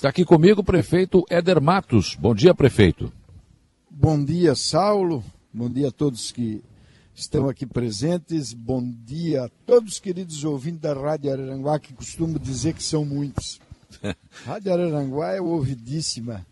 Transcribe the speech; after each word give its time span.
Está 0.00 0.08
aqui 0.08 0.24
comigo 0.24 0.62
o 0.62 0.64
prefeito 0.64 1.26
Éder 1.28 1.60
Matos. 1.60 2.16
Bom 2.18 2.34
dia, 2.34 2.54
prefeito. 2.54 3.12
Bom 3.90 4.24
dia, 4.24 4.54
Saulo. 4.54 5.22
Bom 5.52 5.68
dia 5.68 5.88
a 5.88 5.92
todos 5.92 6.32
que 6.32 6.62
estão 7.14 7.50
aqui 7.50 7.66
presentes. 7.66 8.54
Bom 8.54 8.82
dia 8.82 9.44
a 9.44 9.50
todos 9.66 9.92
os 9.92 9.98
queridos 10.00 10.42
ouvintes 10.42 10.80
da 10.80 10.94
Rádio 10.94 11.30
Araranguá, 11.30 11.78
que 11.78 11.92
costumo 11.92 12.38
dizer 12.38 12.72
que 12.72 12.82
são 12.82 13.04
muitos. 13.04 13.60
Rádio 14.46 14.72
Araranguá 14.72 15.32
é 15.32 15.40
ouvidíssima. 15.42 16.46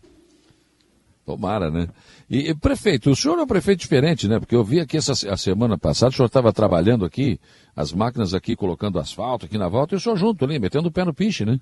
Tomara, 1.25 1.71
né? 1.71 1.87
E, 2.29 2.51
e, 2.51 2.53
prefeito, 2.53 3.09
o 3.09 3.15
senhor 3.15 3.39
é 3.39 3.41
um 3.41 3.47
prefeito 3.47 3.79
diferente, 3.79 4.27
né? 4.27 4.39
Porque 4.39 4.55
eu 4.55 4.63
vi 4.63 4.79
aqui 4.79 4.95
essa 4.95 5.13
a 5.27 5.37
semana 5.37 5.75
passada, 5.75 6.11
o 6.11 6.15
senhor 6.15 6.27
estava 6.27 6.53
trabalhando 6.53 7.03
aqui, 7.03 7.39
as 7.75 7.91
máquinas 7.93 8.35
aqui 8.35 8.55
colocando 8.55 8.99
asfalto 8.99 9.47
aqui 9.47 9.57
na 9.57 9.67
volta, 9.67 9.95
e 9.95 9.97
o 9.97 9.99
senhor 9.99 10.17
junto 10.17 10.45
ali, 10.45 10.59
metendo 10.59 10.89
o 10.89 10.91
pé 10.91 11.03
no 11.03 11.15
piche, 11.15 11.45
né? 11.45 11.59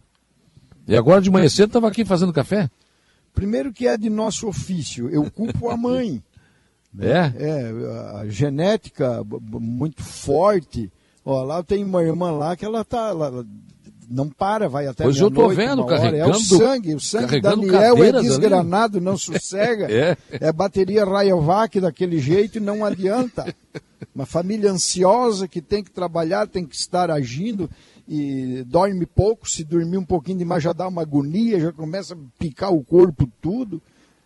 E 0.88 0.96
agora 0.96 1.22
de 1.22 1.30
manhã 1.30 1.50
cedo 1.50 1.68
estava 1.68 1.88
aqui 1.88 2.06
fazendo 2.06 2.32
café? 2.32 2.70
Primeiro 3.34 3.74
que 3.74 3.88
é 3.88 3.98
de 3.98 4.10
nosso 4.10 4.48
ofício, 4.48 5.10
eu 5.10 5.30
culpo 5.30 5.70
a 5.70 5.78
mãe. 5.78 6.22
É? 7.00 7.32
É, 7.38 8.22
a 8.22 8.26
genética 8.28 9.24
muito 9.52 10.02
forte. 10.02 10.92
Ó, 11.24 11.44
lá 11.44 11.58
eu 11.58 11.64
tenho 11.64 11.86
uma 11.86 12.02
irmã 12.02 12.32
lá 12.32 12.56
que 12.56 12.66
ela 12.66 12.84
tá. 12.84 13.10
Ela 13.10 13.46
não 14.10 14.30
para, 14.30 14.68
vai 14.68 14.88
até 14.88 15.04
Pois 15.04 15.18
eu 15.18 15.30
tô 15.30 15.50
vendo, 15.50 15.86
carregando. 15.86 16.32
É 16.32 16.36
o 16.36 16.40
sangue, 16.40 16.96
o 16.96 17.00
sangue 17.00 17.42
Daniel 17.42 18.04
é 18.04 18.12
desgranado, 18.14 18.98
ali. 18.98 19.06
não 19.06 19.18
sossega. 19.18 19.92
é. 19.92 20.18
é 20.32 20.52
bateria 20.52 21.06
Rayovac 21.06 21.80
daquele 21.80 22.20
jeito 22.20 22.58
e 22.58 22.62
não 22.62 22.84
adianta. 22.84 23.54
Uma 24.16 24.26
família 24.26 24.72
ansiosa 24.72 25.48
que 25.48 25.62
tem 25.62 25.84
que 25.84 25.92
trabalhar, 25.92 26.48
tem 26.48 26.66
que 26.66 26.76
estar 26.76 27.12
agindo 27.12 27.70
e 28.08 28.64
dorme 28.66 29.06
pouco, 29.06 29.50
se 29.50 29.64
dormir 29.64 29.98
um 29.98 30.06
pouquinho 30.06 30.38
demais 30.38 30.64
já 30.64 30.72
dá 30.72 30.88
uma 30.88 31.02
agonia, 31.02 31.60
já 31.60 31.72
começa 31.72 32.14
a 32.14 32.18
picar 32.40 32.74
o 32.74 32.84
corpo 32.84 33.30
tudo. 33.42 33.82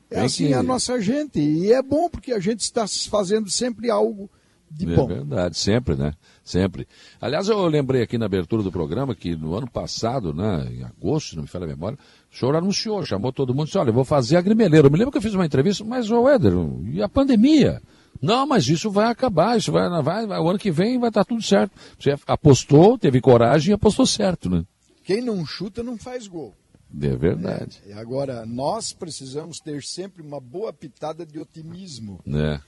É 0.09 0.21
assim 0.21 0.47
que... 0.47 0.53
a 0.53 0.61
nossa 0.61 1.01
gente. 1.01 1.39
E 1.39 1.71
é 1.71 1.81
bom 1.81 2.09
porque 2.09 2.33
a 2.33 2.39
gente 2.39 2.59
está 2.59 2.85
fazendo 3.09 3.49
sempre 3.49 3.89
algo 3.89 4.29
de 4.69 4.91
é 4.91 4.95
bom. 4.95 5.05
É 5.05 5.15
verdade, 5.15 5.57
sempre, 5.57 5.95
né? 5.95 6.13
Sempre. 6.43 6.87
Aliás, 7.19 7.49
eu 7.49 7.65
lembrei 7.67 8.01
aqui 8.01 8.17
na 8.17 8.25
abertura 8.25 8.61
do 8.61 8.71
programa 8.71 9.15
que 9.15 9.35
no 9.35 9.55
ano 9.55 9.69
passado, 9.69 10.33
né, 10.33 10.67
em 10.71 10.83
agosto, 10.83 11.35
não 11.35 11.43
me 11.43 11.47
falha 11.47 11.65
a 11.65 11.67
memória, 11.67 11.97
o 12.31 12.37
senhor 12.37 12.55
anunciou, 12.55 13.05
chamou 13.05 13.31
todo 13.31 13.53
mundo 13.53 13.63
e 13.63 13.65
disse, 13.67 13.77
olha, 13.77 13.89
eu 13.89 13.93
vou 13.93 14.05
fazer 14.05 14.37
a 14.37 14.41
grimeleira. 14.41 14.87
Eu 14.87 14.91
me 14.91 14.97
lembro 14.97 15.11
que 15.11 15.17
eu 15.17 15.21
fiz 15.21 15.33
uma 15.33 15.45
entrevista, 15.45 15.83
mas, 15.83 16.09
ô 16.11 16.27
Éder, 16.29 16.53
e 16.85 17.01
a 17.01 17.09
pandemia? 17.09 17.81
Não, 18.21 18.45
mas 18.45 18.67
isso 18.67 18.91
vai 18.91 19.07
acabar, 19.07 19.57
isso 19.57 19.71
vai, 19.71 19.89
vai, 20.03 20.27
vai, 20.27 20.39
o 20.39 20.49
ano 20.49 20.59
que 20.59 20.71
vem 20.71 20.99
vai 20.99 21.09
estar 21.09 21.25
tudo 21.25 21.41
certo. 21.41 21.71
Você 21.99 22.15
apostou, 22.27 22.97
teve 22.97 23.19
coragem 23.19 23.71
e 23.71 23.73
apostou 23.73 24.05
certo, 24.05 24.49
né? 24.49 24.63
Quem 25.03 25.21
não 25.21 25.45
chuta 25.45 25.81
não 25.81 25.97
faz 25.97 26.27
gol. 26.27 26.53
É 27.01 27.15
verdade. 27.15 27.81
É, 27.87 27.93
agora, 27.93 28.45
nós 28.45 28.93
precisamos 28.93 29.59
ter 29.59 29.81
sempre 29.81 30.21
uma 30.21 30.39
boa 30.39 30.73
pitada 30.73 31.25
de 31.25 31.39
otimismo. 31.39 32.19
É. 32.27 32.59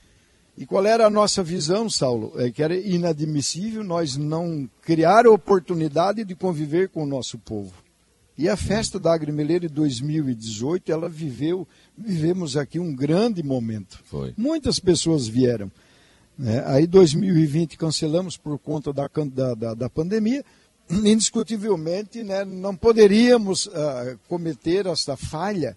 E 0.56 0.64
qual 0.64 0.86
era 0.86 1.06
a 1.06 1.10
nossa 1.10 1.42
visão, 1.42 1.90
Saulo? 1.90 2.32
É 2.36 2.50
que 2.50 2.62
era 2.62 2.76
inadmissível 2.76 3.84
nós 3.84 4.16
não 4.16 4.68
criar 4.82 5.26
a 5.26 5.30
oportunidade 5.30 6.24
de 6.24 6.34
conviver 6.34 6.88
com 6.88 7.02
o 7.02 7.06
nosso 7.06 7.38
povo. 7.38 7.83
E 8.36 8.48
a 8.48 8.56
festa 8.56 8.98
da 8.98 9.14
Agrimeleira 9.14 9.68
de 9.68 9.74
2018, 9.74 10.90
ela 10.90 11.08
viveu, 11.08 11.66
vivemos 11.96 12.56
aqui 12.56 12.80
um 12.80 12.94
grande 12.94 13.42
momento. 13.42 14.00
Foi. 14.04 14.34
Muitas 14.36 14.80
pessoas 14.80 15.28
vieram. 15.28 15.70
Né? 16.36 16.62
Aí 16.66 16.86
2020 16.86 17.76
cancelamos 17.78 18.36
por 18.36 18.58
conta 18.58 18.92
da, 18.92 19.08
da, 19.54 19.74
da 19.74 19.88
pandemia, 19.88 20.44
indiscutivelmente 20.90 22.24
né, 22.24 22.44
não 22.44 22.74
poderíamos 22.74 23.66
uh, 23.66 24.18
cometer 24.28 24.86
essa 24.86 25.16
falha 25.16 25.76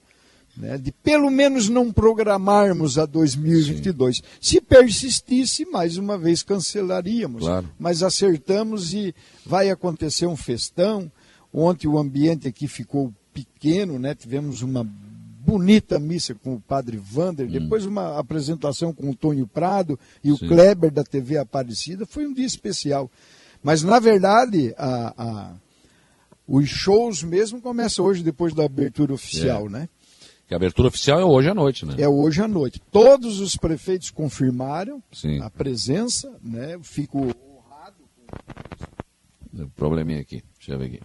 né, 0.58 0.78
de 0.78 0.92
pelo 0.92 1.30
menos 1.30 1.70
não 1.70 1.94
programarmos 1.94 2.98
a 2.98 3.06
2022. 3.06 4.18
Sim. 4.18 4.24
Se 4.42 4.62
persistisse, 4.62 5.66
mais 5.66 5.98
uma 5.98 6.18
vez 6.18 6.42
cancelaríamos. 6.42 7.44
Claro. 7.44 7.70
Mas 7.78 8.02
acertamos 8.02 8.94
e 8.94 9.14
vai 9.46 9.70
acontecer 9.70 10.26
um 10.26 10.36
festão. 10.36 11.12
Ontem 11.54 11.88
o 11.88 11.98
ambiente 11.98 12.48
aqui 12.48 12.68
ficou 12.68 13.14
pequeno, 13.34 13.98
né? 14.00 14.16
tivemos 14.16 14.62
uma 14.62 14.84
bonita 15.48 15.98
missa 15.98 16.36
com 16.36 16.56
o 16.56 16.60
padre 16.60 16.98
Vander, 16.98 17.48
hum. 17.48 17.52
depois 17.52 17.86
uma 17.86 18.20
apresentação 18.20 18.92
com 18.92 19.10
o 19.10 19.16
Tonho 19.16 19.48
Prado 19.48 19.98
e 20.22 20.32
o 20.32 20.38
Kleber 20.38 20.92
da 20.92 21.04
TV 21.04 21.38
Aparecida. 21.38 22.06
Foi 22.06 22.28
um 22.28 22.34
dia 22.34 22.46
especial. 22.46 23.10
Mas, 23.64 23.82
na 23.82 24.00
verdade, 24.00 24.74
a, 24.78 25.14
a, 25.18 25.54
os 26.48 26.68
shows 26.68 27.24
mesmo 27.24 27.62
começam 27.62 28.06
hoje, 28.06 28.24
depois 28.24 28.54
da 28.54 28.66
abertura 28.66 29.14
oficial, 29.14 29.68
é. 29.68 29.70
né? 29.70 29.90
Que 30.48 30.54
a 30.54 30.58
abertura 30.58 30.88
oficial 30.88 31.20
é 31.20 31.26
hoje 31.26 31.50
à 31.50 31.54
noite, 31.54 31.86
né? 31.86 31.96
É 31.98 32.08
hoje 32.08 32.42
à 32.42 32.48
noite. 32.48 32.82
Todos 32.92 33.40
os 33.40 33.58
prefeitos 33.58 34.10
confirmaram 34.10 35.04
Sim. 35.12 35.42
a 35.42 35.50
presença, 35.50 36.34
né? 36.42 36.80
Fico 36.82 37.20
honrado 37.20 38.04
com 39.52 39.64
um 39.64 39.70
probleminha 39.70 40.22
aqui, 40.22 40.42
deixa 40.58 40.74
eu 40.74 40.80
ver 40.80 40.86
aqui. 40.86 41.00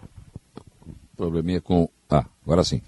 Probleminha 1.22 1.60
com. 1.60 1.88
Ah, 2.10 2.26
agora 2.44 2.64
sim. 2.64 2.82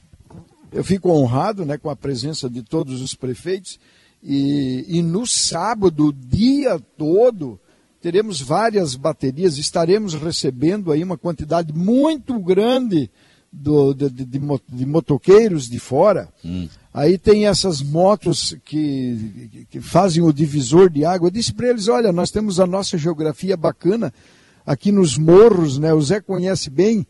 Eu 0.73 0.83
fico 0.83 1.09
honrado 1.09 1.65
né, 1.65 1.79
com 1.79 1.89
a 1.89 1.95
presença 1.95 2.51
de 2.51 2.65
todos 2.65 3.01
os 3.01 3.15
prefeitos. 3.15 3.79
E, 4.21 4.85
e 4.89 5.03
no 5.03 5.25
sábado, 5.25 6.07
o 6.07 6.13
dia 6.13 6.81
todo, 6.99 7.61
teremos 8.03 8.41
várias 8.41 8.97
baterias, 8.97 9.57
estaremos 9.57 10.15
recebendo 10.15 10.91
aí 10.91 11.05
uma 11.05 11.17
quantidade 11.17 11.73
muito 11.73 12.37
grande 12.41 13.09
do, 13.53 13.95
de, 13.95 14.11
de, 14.11 14.25
de, 14.25 14.85
motoqueiros 14.85 15.69
de 15.69 15.79
fora. 15.79 16.29
Hum. 16.45 16.69
Aí 16.93 17.17
tem 17.17 17.47
essas 17.47 17.81
motos 17.81 18.57
que, 18.65 19.67
que 19.71 19.81
fazem 19.81 20.25
o 20.25 20.33
divisor 20.33 20.91
de 20.91 21.05
água. 21.05 21.29
Eu 21.29 21.33
disse 21.33 21.55
para 21.55 21.69
eles: 21.69 21.87
olha, 21.87 22.13
nós 22.13 22.33
temos 22.33 22.59
a 22.59 22.67
nossa 22.67 22.99
geografia 22.99 23.57
bacana 23.57 24.13
aqui 24.67 24.91
nos 24.91 25.17
morros, 25.17 25.79
né? 25.79 25.95
O 25.95 26.03
Zé 26.03 26.21
conhece 26.21 26.69
bem. 26.69 27.07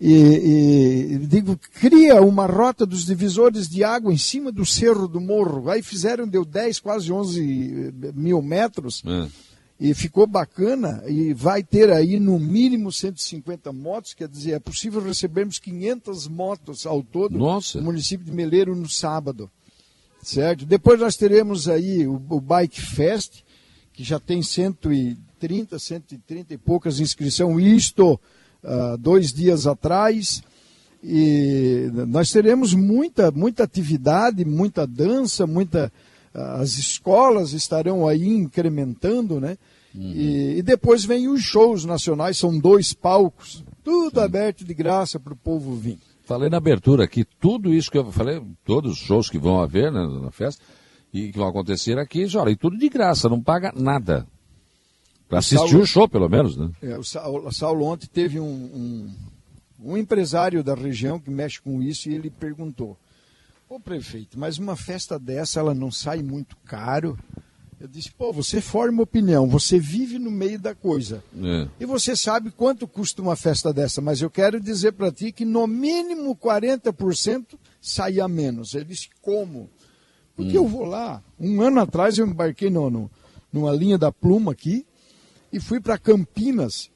E, 0.00 0.14
e, 0.14 1.18
digo, 1.26 1.58
cria 1.74 2.22
uma 2.22 2.46
rota 2.46 2.86
dos 2.86 3.04
divisores 3.04 3.68
de 3.68 3.82
água 3.82 4.12
em 4.12 4.18
cima 4.18 4.52
do 4.52 4.64
cerro 4.64 5.08
do 5.08 5.20
morro. 5.20 5.68
Aí 5.68 5.82
fizeram, 5.82 6.28
deu 6.28 6.44
10, 6.44 6.78
quase 6.80 7.12
11 7.12 7.92
mil 8.14 8.40
metros. 8.40 9.02
É 9.04 9.48
e 9.80 9.94
ficou 9.94 10.26
bacana 10.26 11.02
e 11.06 11.32
vai 11.32 11.62
ter 11.62 11.90
aí 11.90 12.18
no 12.18 12.38
mínimo 12.38 12.90
150 12.90 13.72
motos, 13.72 14.12
quer 14.12 14.26
dizer, 14.26 14.52
é 14.52 14.58
possível 14.58 15.00
recebermos 15.00 15.58
500 15.60 16.26
motos 16.26 16.84
ao 16.84 17.02
todo 17.02 17.38
Nossa. 17.38 17.78
no 17.78 17.84
município 17.84 18.26
de 18.26 18.32
Meleiro 18.32 18.74
no 18.74 18.88
sábado, 18.88 19.48
certo? 20.20 20.66
Depois 20.66 20.98
nós 20.98 21.16
teremos 21.16 21.68
aí 21.68 22.06
o, 22.08 22.20
o 22.28 22.40
Bike 22.40 22.80
Fest, 22.80 23.42
que 23.92 24.02
já 24.02 24.18
tem 24.18 24.42
130, 24.42 25.78
130 25.78 26.54
e 26.54 26.58
poucas 26.58 26.98
inscrições, 26.98 27.64
isto 27.64 28.18
uh, 28.62 28.96
dois 28.98 29.32
dias 29.32 29.66
atrás, 29.66 30.42
e 31.02 31.90
nós 32.08 32.30
teremos 32.30 32.74
muita, 32.74 33.30
muita 33.30 33.64
atividade, 33.64 34.44
muita 34.44 34.86
dança, 34.86 35.46
muita 35.46 35.92
as 36.34 36.78
escolas 36.78 37.52
estarão 37.52 38.06
aí 38.06 38.26
incrementando, 38.26 39.40
né? 39.40 39.56
Uhum. 39.94 40.12
E, 40.12 40.58
e, 40.58 40.62
depois 40.62 41.04
vem 41.04 41.28
os 41.28 41.42
shows 41.42 41.84
nacionais, 41.84 42.36
são 42.36 42.58
dois 42.58 42.92
palcos, 42.92 43.64
tudo 43.82 44.20
Sim. 44.20 44.24
aberto 44.24 44.64
de 44.64 44.74
graça 44.74 45.18
para 45.18 45.32
o 45.32 45.36
povo 45.36 45.74
vir. 45.74 45.98
Falei 46.24 46.50
na 46.50 46.58
abertura 46.58 47.04
aqui, 47.04 47.24
tudo 47.40 47.72
isso 47.72 47.90
que 47.90 47.96
eu 47.96 48.12
falei, 48.12 48.40
todos 48.64 48.92
os 48.92 48.98
shows 48.98 49.30
que 49.30 49.38
vão 49.38 49.60
haver 49.60 49.90
né, 49.90 50.06
na 50.22 50.30
festa 50.30 50.62
e 51.12 51.32
que 51.32 51.38
vão 51.38 51.48
acontecer 51.48 51.98
aqui, 51.98 52.26
olha, 52.36 52.50
e 52.50 52.56
tudo 52.56 52.76
de 52.76 52.88
graça, 52.88 53.28
não 53.28 53.42
paga 53.42 53.72
nada. 53.74 54.26
Para 55.28 55.40
assistir 55.40 55.76
o 55.76 55.86
show, 55.86 56.08
pelo 56.08 56.28
menos, 56.28 56.56
né? 56.56 56.70
É, 56.82 56.96
o 56.96 57.04
Saulo, 57.04 57.52
Saulo 57.52 57.84
ontem 57.84 58.06
teve 58.06 58.40
um, 58.40 58.44
um, 58.44 59.14
um 59.78 59.96
empresário 59.96 60.64
da 60.64 60.74
região 60.74 61.20
que 61.20 61.30
mexe 61.30 61.60
com 61.60 61.82
isso 61.82 62.08
e 62.08 62.14
ele 62.14 62.30
perguntou 62.30 62.96
Ô 63.68 63.78
prefeito, 63.78 64.38
mas 64.38 64.56
uma 64.56 64.74
festa 64.74 65.18
dessa 65.18 65.60
ela 65.60 65.74
não 65.74 65.90
sai 65.90 66.22
muito 66.22 66.56
caro? 66.64 67.18
Eu 67.78 67.86
disse, 67.86 68.10
pô, 68.10 68.32
você 68.32 68.62
forma 68.62 69.02
opinião, 69.02 69.46
você 69.46 69.78
vive 69.78 70.18
no 70.18 70.30
meio 70.30 70.58
da 70.58 70.74
coisa. 70.74 71.22
É. 71.36 71.68
E 71.78 71.84
você 71.84 72.16
sabe 72.16 72.50
quanto 72.50 72.88
custa 72.88 73.20
uma 73.20 73.36
festa 73.36 73.70
dessa, 73.70 74.00
mas 74.00 74.22
eu 74.22 74.30
quero 74.30 74.58
dizer 74.58 74.92
para 74.92 75.12
ti 75.12 75.30
que 75.32 75.44
no 75.44 75.66
mínimo 75.66 76.34
40% 76.34 77.58
sai 77.80 78.20
a 78.20 78.26
menos. 78.26 78.74
Ele 78.74 78.86
disse, 78.86 79.10
como? 79.20 79.68
Porque 80.34 80.58
hum. 80.58 80.62
eu 80.62 80.66
vou 80.66 80.86
lá. 80.86 81.22
Um 81.38 81.60
ano 81.60 81.80
atrás 81.80 82.16
eu 82.16 82.26
embarquei 82.26 82.70
no, 82.70 82.88
no, 82.88 83.10
numa 83.52 83.70
linha 83.70 83.98
da 83.98 84.10
Pluma 84.10 84.52
aqui 84.52 84.86
e 85.52 85.60
fui 85.60 85.80
para 85.80 85.98
Campinas 85.98 86.90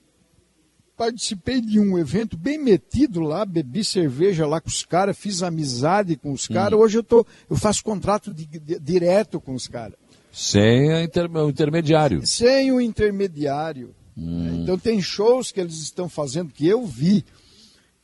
participei 1.02 1.60
de 1.60 1.80
um 1.80 1.98
evento 1.98 2.36
bem 2.36 2.58
metido 2.58 3.20
lá, 3.20 3.44
bebi 3.44 3.84
cerveja 3.84 4.46
lá 4.46 4.60
com 4.60 4.68
os 4.68 4.84
caras, 4.84 5.18
fiz 5.18 5.42
amizade 5.42 6.14
com 6.14 6.32
os 6.32 6.46
caras. 6.46 6.78
Hoje 6.78 6.98
eu, 6.98 7.02
tô, 7.02 7.26
eu 7.50 7.56
faço 7.56 7.82
contrato 7.82 8.32
de, 8.32 8.46
de, 8.46 8.78
direto 8.78 9.40
com 9.40 9.52
os 9.52 9.66
caras. 9.66 9.96
Sem 10.30 11.02
inter, 11.02 11.28
o 11.28 11.50
intermediário. 11.50 12.24
Sem 12.24 12.70
o 12.70 12.80
intermediário. 12.80 13.94
Hum. 14.16 14.62
Então 14.62 14.78
tem 14.78 15.02
shows 15.02 15.50
que 15.50 15.60
eles 15.60 15.78
estão 15.78 16.08
fazendo 16.08 16.52
que 16.52 16.68
eu 16.68 16.86
vi, 16.86 17.24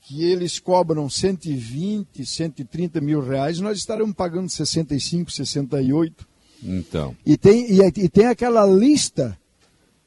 que 0.00 0.24
eles 0.24 0.58
cobram 0.58 1.08
120, 1.08 2.26
130 2.26 3.00
mil 3.00 3.20
reais, 3.20 3.60
nós 3.60 3.78
estaremos 3.78 4.14
pagando 4.14 4.48
65, 4.48 5.30
68. 5.30 6.26
Então. 6.64 7.16
E 7.24 7.36
tem, 7.36 7.70
e, 7.70 7.80
e 7.80 8.08
tem 8.08 8.26
aquela 8.26 8.66
lista, 8.66 9.38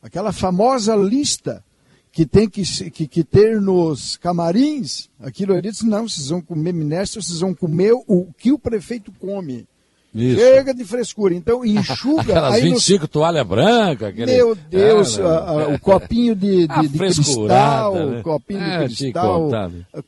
aquela 0.02 0.32
famosa 0.32 0.96
lista 0.96 1.64
que 2.12 2.26
tem 2.26 2.50
que, 2.50 2.64
que, 2.92 3.08
que, 3.08 3.24
ter 3.24 3.62
nos 3.62 4.18
camarins, 4.18 5.10
aquilo 5.20 5.54
ali 5.54 5.72
disse, 5.72 5.88
não, 5.88 6.08
vocês 6.08 6.28
vão 6.28 6.42
comer 6.42 6.74
minestra, 6.74 7.22
vocês 7.22 7.40
vão 7.40 7.54
comer 7.54 7.94
o 7.94 8.28
que 8.38 8.52
o 8.52 8.60
prefeito 8.60 9.14
come. 9.14 9.66
Isso. 10.14 10.42
Chega 10.42 10.74
de 10.74 10.84
frescura. 10.84 11.34
Então, 11.34 11.66
enxuga. 11.66 12.22
Aquelas 12.36 12.54
aí 12.56 12.62
25 12.64 13.02
nos... 13.02 13.10
toalha 13.10 13.44
branca. 13.44 14.10
Aquele... 14.10 14.34
Meu 14.34 14.56
Deus, 14.56 15.18
a, 15.18 15.40
a, 15.40 15.68
o 15.70 15.80
copinho 15.80 16.36
de, 16.36 16.68
de, 16.82 16.88
de 16.90 16.98
cristal, 16.98 17.96
né? 17.96 18.22
copinho 18.22 18.62
é, 18.62 18.88
de 18.88 18.96
cristal, 18.96 19.50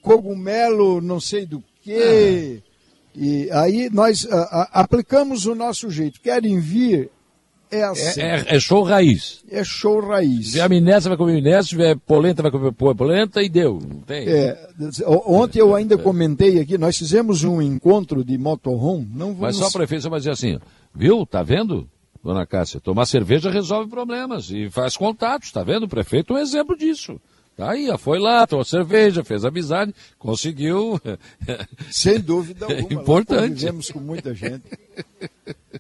cogumelo 0.02 1.00
não 1.00 1.22
sei 1.22 1.46
do 1.46 1.64
que. 1.82 2.62
Ah. 2.62 2.74
E 3.16 3.52
aí 3.52 3.90
nós 3.92 4.28
a, 4.30 4.82
aplicamos 4.82 5.46
o 5.46 5.56
nosso 5.56 5.90
jeito. 5.90 6.20
Querem 6.20 6.60
vir, 6.60 7.10
é 7.74 7.84
assim. 7.84 8.22
É, 8.22 8.36
é, 8.36 8.56
é, 8.56 8.60
show 8.60 8.84
raiz. 8.84 9.44
É 9.50 9.64
show 9.64 10.00
raiz. 10.00 10.48
Se 10.48 10.52
tiver 10.54 10.70
minestra, 10.70 11.10
vai 11.10 11.18
comer 11.18 11.34
minestra, 11.34 11.64
se 11.64 11.70
tiver 11.70 11.98
polenta, 11.98 12.42
vai 12.42 12.52
comer 12.52 12.72
polenta 12.74 13.42
e 13.42 13.50
deu. 13.50 13.80
Não 13.80 14.02
tem. 14.02 14.28
É, 14.28 14.70
ontem 15.06 15.60
eu 15.60 15.76
ainda 15.76 15.98
comentei 15.98 16.60
aqui, 16.60 16.78
nós 16.78 16.98
fizemos 16.98 17.44
um 17.44 17.62
encontro 17.62 18.24
de 18.24 18.38
motorhome. 18.38 19.08
Não 19.14 19.34
vamos... 19.34 19.40
Mas 19.40 19.56
só 19.58 19.72
prefeito, 19.72 20.10
vai 20.10 20.20
dizer 20.20 20.32
assim, 20.32 20.60
viu, 20.94 21.26
tá 21.26 21.42
vendo? 21.42 21.90
Dona 22.24 22.46
Cássia, 22.46 22.80
tomar 22.80 23.06
cerveja 23.06 23.52
resolve 23.52 23.90
problemas 23.90 24.50
e 24.50 24.70
faz 24.70 24.96
contatos, 24.96 25.52
tá 25.52 25.62
vendo? 25.62 25.84
O 25.84 25.90
prefeito 25.90 26.34
é 26.34 26.38
um 26.38 26.42
exemplo 26.42 26.78
disso. 26.78 27.20
Tá 27.56 27.72
aí, 27.72 27.88
foi 28.00 28.20
lá, 28.20 28.48
tomou 28.48 28.66
cerveja, 28.66 29.24
fez 29.24 29.46
amizade, 29.46 29.94
conseguiu. 30.18 31.00
Sem 31.92 32.20
dúvida 32.20 32.66
alguma. 32.66 33.02
Importante. 33.02 33.54
Vivemos 33.54 33.92
com 33.92 34.00
muita 34.00 34.34
gente. 34.34 34.64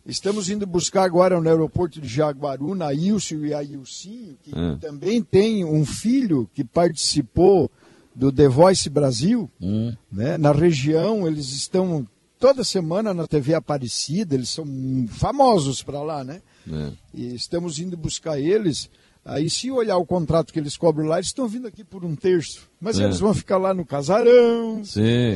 Estamos 0.05 0.49
indo 0.49 0.67
buscar 0.67 1.03
agora 1.03 1.39
no 1.39 1.49
aeroporto 1.49 1.99
de 1.99 2.07
Jaguaruna 2.07 2.87
a 2.87 2.93
Ilcio 2.93 3.45
e 3.45 3.53
a 3.53 3.63
Ilcinho, 3.63 4.37
que 4.43 4.51
é. 4.51 4.75
também 4.79 5.23
tem 5.23 5.65
um 5.65 5.83
filho 5.83 6.47
que 6.53 6.63
participou 6.63 7.71
do 8.13 8.31
The 8.31 8.47
Voice 8.47 8.89
Brasil. 8.89 9.49
Hum. 9.59 9.95
Né? 10.11 10.37
Na 10.37 10.51
região, 10.51 11.27
eles 11.27 11.51
estão 11.53 12.07
toda 12.39 12.63
semana 12.63 13.13
na 13.13 13.25
TV 13.25 13.55
Aparecida, 13.55 14.35
eles 14.35 14.49
são 14.49 14.65
famosos 15.09 15.81
para 15.81 16.01
lá, 16.03 16.23
né? 16.23 16.41
É. 16.69 16.91
E 17.13 17.35
estamos 17.35 17.79
indo 17.79 17.97
buscar 17.97 18.39
eles. 18.39 18.89
Aí, 19.25 19.49
se 19.49 19.71
olhar 19.71 19.97
o 19.97 20.05
contrato 20.05 20.51
que 20.51 20.59
eles 20.59 20.75
cobram 20.75 21.07
lá, 21.07 21.15
eles 21.15 21.27
estão 21.27 21.47
vindo 21.47 21.65
aqui 21.65 21.83
por 21.83 22.03
um 22.03 22.13
terço. 22.13 22.69
Mas 22.79 22.99
é. 22.99 23.05
eles 23.05 23.19
vão 23.19 23.33
ficar 23.33 23.57
lá 23.57 23.73
no 23.73 23.85
casarão, 23.85 24.81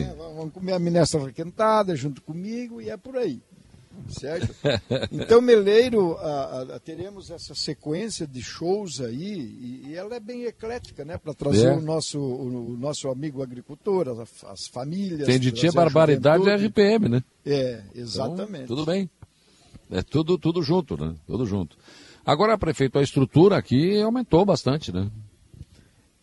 né? 0.05 0.15
vão 0.35 0.49
comer 0.49 0.73
a 0.73 0.79
minestra 0.79 1.23
requentada 1.23 1.95
junto 1.95 2.21
comigo 2.21 2.81
e 2.81 2.89
é 2.89 2.97
por 2.97 3.15
aí. 3.15 3.41
Certo? 4.09 4.53
Então, 5.11 5.41
Meleiro, 5.41 6.15
a, 6.17 6.75
a, 6.75 6.79
teremos 6.79 7.31
essa 7.31 7.55
sequência 7.55 8.27
de 8.27 8.41
shows 8.41 9.01
aí, 9.01 9.33
e, 9.33 9.87
e 9.87 9.95
ela 9.95 10.15
é 10.15 10.19
bem 10.19 10.43
eclética, 10.43 11.03
né? 11.03 11.17
Para 11.17 11.33
trazer 11.33 11.67
é. 11.67 11.73
o, 11.73 11.81
nosso, 11.81 12.19
o, 12.19 12.73
o, 12.73 12.77
nosso 12.77 13.09
amigo 13.09 13.41
agricultor, 13.41 14.07
as, 14.09 14.43
as 14.43 14.67
famílias. 14.67 15.25
Tem 15.25 15.39
de 15.39 15.51
tia 15.51 15.71
barbaridade 15.71 16.43
e 16.47 16.67
RPM, 16.67 17.09
né? 17.09 17.23
É, 17.45 17.81
exatamente. 17.95 18.65
Então, 18.65 18.75
tudo 18.75 18.85
bem. 18.85 19.09
É 19.89 20.01
tudo, 20.03 20.37
tudo 20.37 20.61
junto, 20.61 20.97
né? 20.97 21.15
Tudo 21.25 21.45
junto. 21.45 21.77
Agora, 22.27 22.57
prefeito, 22.57 22.99
a 22.99 23.01
estrutura 23.01 23.57
aqui 23.57 24.01
aumentou 24.01 24.45
bastante, 24.45 24.91
né? 24.91 25.09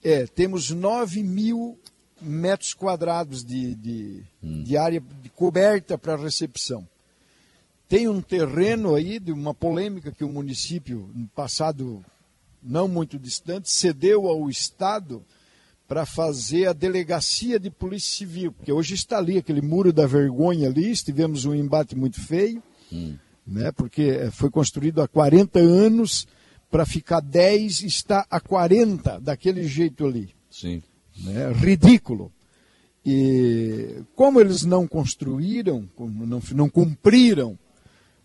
É, 0.03 0.27
temos 0.27 0.69
9 0.69 1.23
mil 1.23 1.79
metros 2.21 2.75
quadrados 2.75 3.43
de, 3.43 3.75
de, 3.75 4.23
hum. 4.43 4.63
de 4.63 4.77
área 4.77 5.01
de 5.01 5.31
coberta 5.31 5.97
para 5.97 6.15
recepção. 6.15 6.87
Tem 7.89 8.07
um 8.07 8.21
terreno 8.21 8.95
aí 8.95 9.19
de 9.19 9.33
uma 9.33 9.55
polêmica 9.55 10.13
que 10.13 10.23
o 10.23 10.29
município, 10.29 11.09
no 11.15 11.27
passado 11.29 12.05
não 12.63 12.87
muito 12.87 13.19
distante, 13.19 13.71
cedeu 13.71 14.29
ao 14.29 14.51
Estado 14.51 15.25
para 15.89 16.05
fazer 16.05 16.67
a 16.67 16.75
delegacia 16.75 17.59
de 17.59 17.71
polícia 17.71 18.19
civil, 18.19 18.53
porque 18.53 18.71
hoje 18.71 18.95
está 18.95 19.17
ali 19.17 19.39
aquele 19.39 19.63
muro 19.63 19.91
da 19.91 20.07
vergonha 20.07 20.69
ali, 20.69 20.95
tivemos 20.97 21.47
um 21.47 21.55
embate 21.55 21.97
muito 21.97 22.21
feio. 22.21 22.63
Hum 22.93 23.17
né? 23.47 23.73
porque 23.73 24.03
eh, 24.03 24.31
foi 24.31 24.51
construído 24.51 25.03
há 25.03 25.09
40 25.09 25.59
anos, 25.59 26.27
para 26.71 26.85
ficar 26.85 27.21
10, 27.21 27.83
está 27.83 28.27
a 28.29 28.41
40 28.41 29.21
daquele 29.21 29.67
jeito 29.69 30.05
ali. 30.05 30.35
Sim. 30.51 30.83
Né? 31.23 31.53
Ridículo. 31.53 32.33
E 33.07 34.03
como 34.17 34.41
eles 34.41 34.65
não 34.65 34.85
construíram, 34.85 35.89
não, 35.97 36.43
não 36.53 36.69
cumpriram 36.69 37.57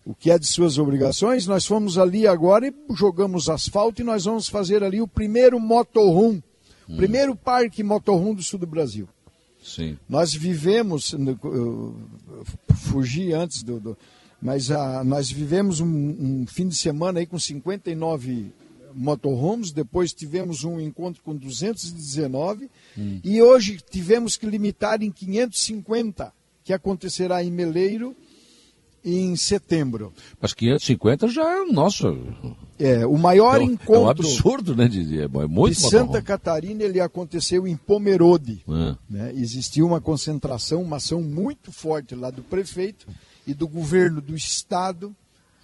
o 0.04 0.14
que 0.14 0.30
é 0.30 0.38
de 0.38 0.46
suas 0.48 0.78
obrigações, 0.78 1.46
nós 1.46 1.64
fomos 1.64 1.98
ali 1.98 2.26
agora 2.26 2.66
e 2.66 2.74
jogamos 2.92 3.48
asfalto 3.48 4.00
e 4.00 4.04
nós 4.04 4.24
vamos 4.24 4.48
fazer 4.48 4.82
ali 4.82 5.00
o 5.00 5.06
primeiro 5.06 5.60
motorhome, 5.60 6.42
hum. 6.88 6.96
primeiro 6.96 7.36
parque 7.36 7.84
motorhome 7.84 8.34
do 8.34 8.42
sul 8.42 8.58
do 8.58 8.66
Brasil. 8.66 9.08
Sim. 9.62 9.96
Nós 10.08 10.34
vivemos, 10.34 11.14
fugi 12.74 13.32
antes 13.32 13.62
do, 13.62 13.78
do 13.78 13.98
mas 14.40 14.70
ah, 14.70 15.04
nós 15.04 15.30
vivemos 15.30 15.80
um, 15.80 15.86
um, 15.86 16.46
fim 16.46 16.68
de 16.68 16.76
semana 16.76 17.20
aí 17.20 17.26
com 17.26 17.38
59 17.38 18.52
motorhomes, 18.94 19.70
depois 19.70 20.12
tivemos 20.12 20.64
um 20.64 20.80
encontro 20.80 21.22
com 21.22 21.36
219 21.36 22.68
hum. 22.98 23.20
e 23.22 23.40
hoje 23.40 23.78
tivemos 23.88 24.36
que 24.36 24.46
limitar 24.46 25.02
em 25.02 25.10
550, 25.10 26.32
que 26.64 26.72
acontecerá 26.72 27.44
em 27.44 27.50
Meleiro 27.50 28.16
em 29.04 29.34
setembro. 29.34 30.12
Mas 30.40 30.52
550 30.52 31.28
já 31.28 31.42
é 31.42 31.64
nosso. 31.64 32.06
É, 32.78 33.06
o 33.06 33.16
maior 33.16 33.60
é 33.60 33.64
um, 33.64 33.70
encontro. 33.70 33.94
É 33.94 33.98
um 33.98 34.08
absurdo, 34.08 34.76
né? 34.76 34.88
De, 34.88 35.22
é 35.22 35.28
muito 35.28 35.74
de 35.74 35.80
Santa 35.80 36.20
Catarina 36.20 36.82
ele 36.82 37.00
aconteceu 37.00 37.66
em 37.66 37.76
Pomerode. 37.76 38.62
É. 38.68 38.96
Né? 39.08 39.32
Existiu 39.36 39.86
uma 39.86 40.00
concentração, 40.00 40.82
uma 40.82 40.96
ação 40.96 41.22
muito 41.22 41.72
forte 41.72 42.14
lá 42.14 42.30
do 42.30 42.42
prefeito 42.42 43.06
e 43.50 43.54
do 43.54 43.66
governo 43.66 44.20
do 44.20 44.34
estado 44.36 45.14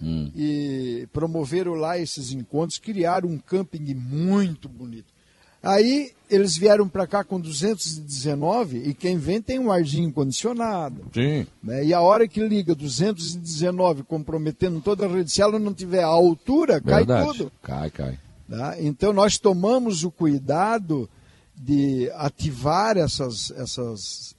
hum. 0.01 0.29
e 0.35 1.07
promoveram 1.13 1.73
lá 1.73 1.97
esses 1.97 2.31
encontros, 2.33 2.77
criaram 2.77 3.29
um 3.29 3.37
camping 3.37 3.93
muito 3.93 4.67
bonito. 4.67 5.15
Aí 5.63 6.11
eles 6.29 6.57
vieram 6.57 6.87
para 6.87 7.07
cá 7.07 7.23
com 7.23 7.39
219 7.39 8.89
e 8.89 8.93
quem 8.93 9.17
vem 9.17 9.41
tem 9.41 9.57
um 9.57 9.71
arzinho 9.71 10.11
condicionado. 10.11 11.05
Sim. 11.13 11.47
Né? 11.63 11.85
E 11.85 11.93
a 11.93 12.01
hora 12.01 12.27
que 12.27 12.45
liga 12.45 12.75
219 12.75 14.03
comprometendo 14.03 14.81
toda 14.81 15.05
a 15.05 15.09
rede, 15.09 15.31
se 15.31 15.41
ela 15.41 15.57
não 15.57 15.73
tiver 15.73 16.03
a 16.03 16.07
altura, 16.07 16.79
Verdade. 16.79 17.07
cai 17.07 17.25
tudo. 17.25 17.51
Cai, 17.63 17.89
cai. 17.89 18.19
Tá? 18.49 18.75
Então 18.79 19.11
nós 19.11 19.37
tomamos 19.37 20.03
o 20.03 20.11
cuidado 20.11 21.09
de 21.55 22.09
ativar 22.15 22.97
essas, 22.97 23.51
essas 23.51 24.36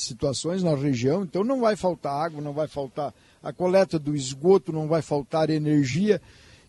situações 0.00 0.62
na 0.62 0.74
região, 0.74 1.22
então 1.22 1.44
não 1.44 1.60
vai 1.60 1.76
faltar 1.76 2.12
água, 2.12 2.40
não 2.40 2.52
vai 2.52 2.68
faltar 2.68 3.14
a 3.42 3.52
coleta 3.52 3.98
do 3.98 4.14
esgoto, 4.14 4.72
não 4.72 4.88
vai 4.88 5.02
faltar 5.02 5.50
energia. 5.50 6.20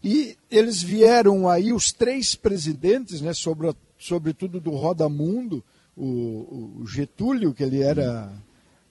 E 0.03 0.35
eles 0.49 0.81
vieram 0.81 1.47
aí, 1.47 1.71
os 1.71 1.91
três 1.91 2.35
presidentes, 2.35 3.21
né, 3.21 3.33
sobre, 3.33 3.73
sobretudo 3.99 4.59
do 4.59 4.71
Roda 4.71 5.07
Mundo, 5.07 5.63
o, 5.95 6.79
o 6.81 6.87
Getúlio, 6.87 7.53
que 7.53 7.63
ele 7.63 7.81
era 7.81 8.31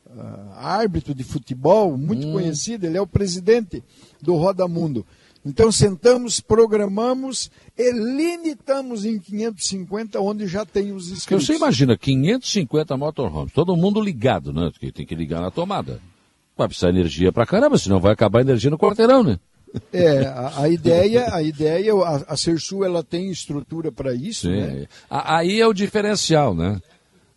uh, 0.07 0.53
árbitro 0.55 1.15
de 1.15 1.25
futebol, 1.25 1.97
muito 1.97 2.27
hum. 2.27 2.33
conhecido, 2.33 2.87
ele 2.87 2.97
é 2.97 3.01
o 3.01 3.07
presidente 3.07 3.83
do 4.21 4.37
Roda 4.37 4.69
Mundo. 4.69 5.05
Então 5.45 5.73
sentamos, 5.73 6.39
programamos 6.39 7.51
e 7.77 7.91
limitamos 7.93 9.07
em 9.07 9.19
550, 9.19 10.21
onde 10.21 10.47
já 10.47 10.67
tem 10.67 10.93
os 10.93 11.11
inscritos. 11.11 11.47
Você 11.47 11.55
imagina, 11.55 11.97
550 11.97 12.97
motorhomes, 12.97 13.53
todo 13.53 13.77
mundo 13.77 14.01
ligado, 14.01 14.53
né? 14.53 14.71
Porque 14.71 14.93
tem 14.93 15.07
que 15.07 15.15
ligar 15.15 15.41
na 15.41 15.51
tomada. 15.51 16.01
Vai 16.57 16.69
precisar 16.69 16.91
energia 16.91 17.33
pra 17.33 17.47
caramba, 17.47 17.79
senão 17.79 17.99
vai 17.99 18.13
acabar 18.13 18.41
a 18.41 18.43
energia 18.43 18.71
no 18.71 18.79
quarteirão, 18.79 19.23
né? 19.23 19.39
É, 19.93 20.27
a, 20.27 20.63
a 20.63 20.69
ideia, 20.69 21.35
a 21.35 21.43
ideia, 21.43 21.95
a, 21.95 22.33
a 22.33 22.37
Cersu, 22.37 22.85
ela 22.85 23.03
tem 23.03 23.31
estrutura 23.31 23.91
para 23.91 24.13
isso, 24.13 24.43
Sim. 24.43 24.57
né? 24.57 24.87
Aí 25.09 25.61
é 25.61 25.67
o 25.67 25.73
diferencial, 25.73 26.55
né? 26.55 26.81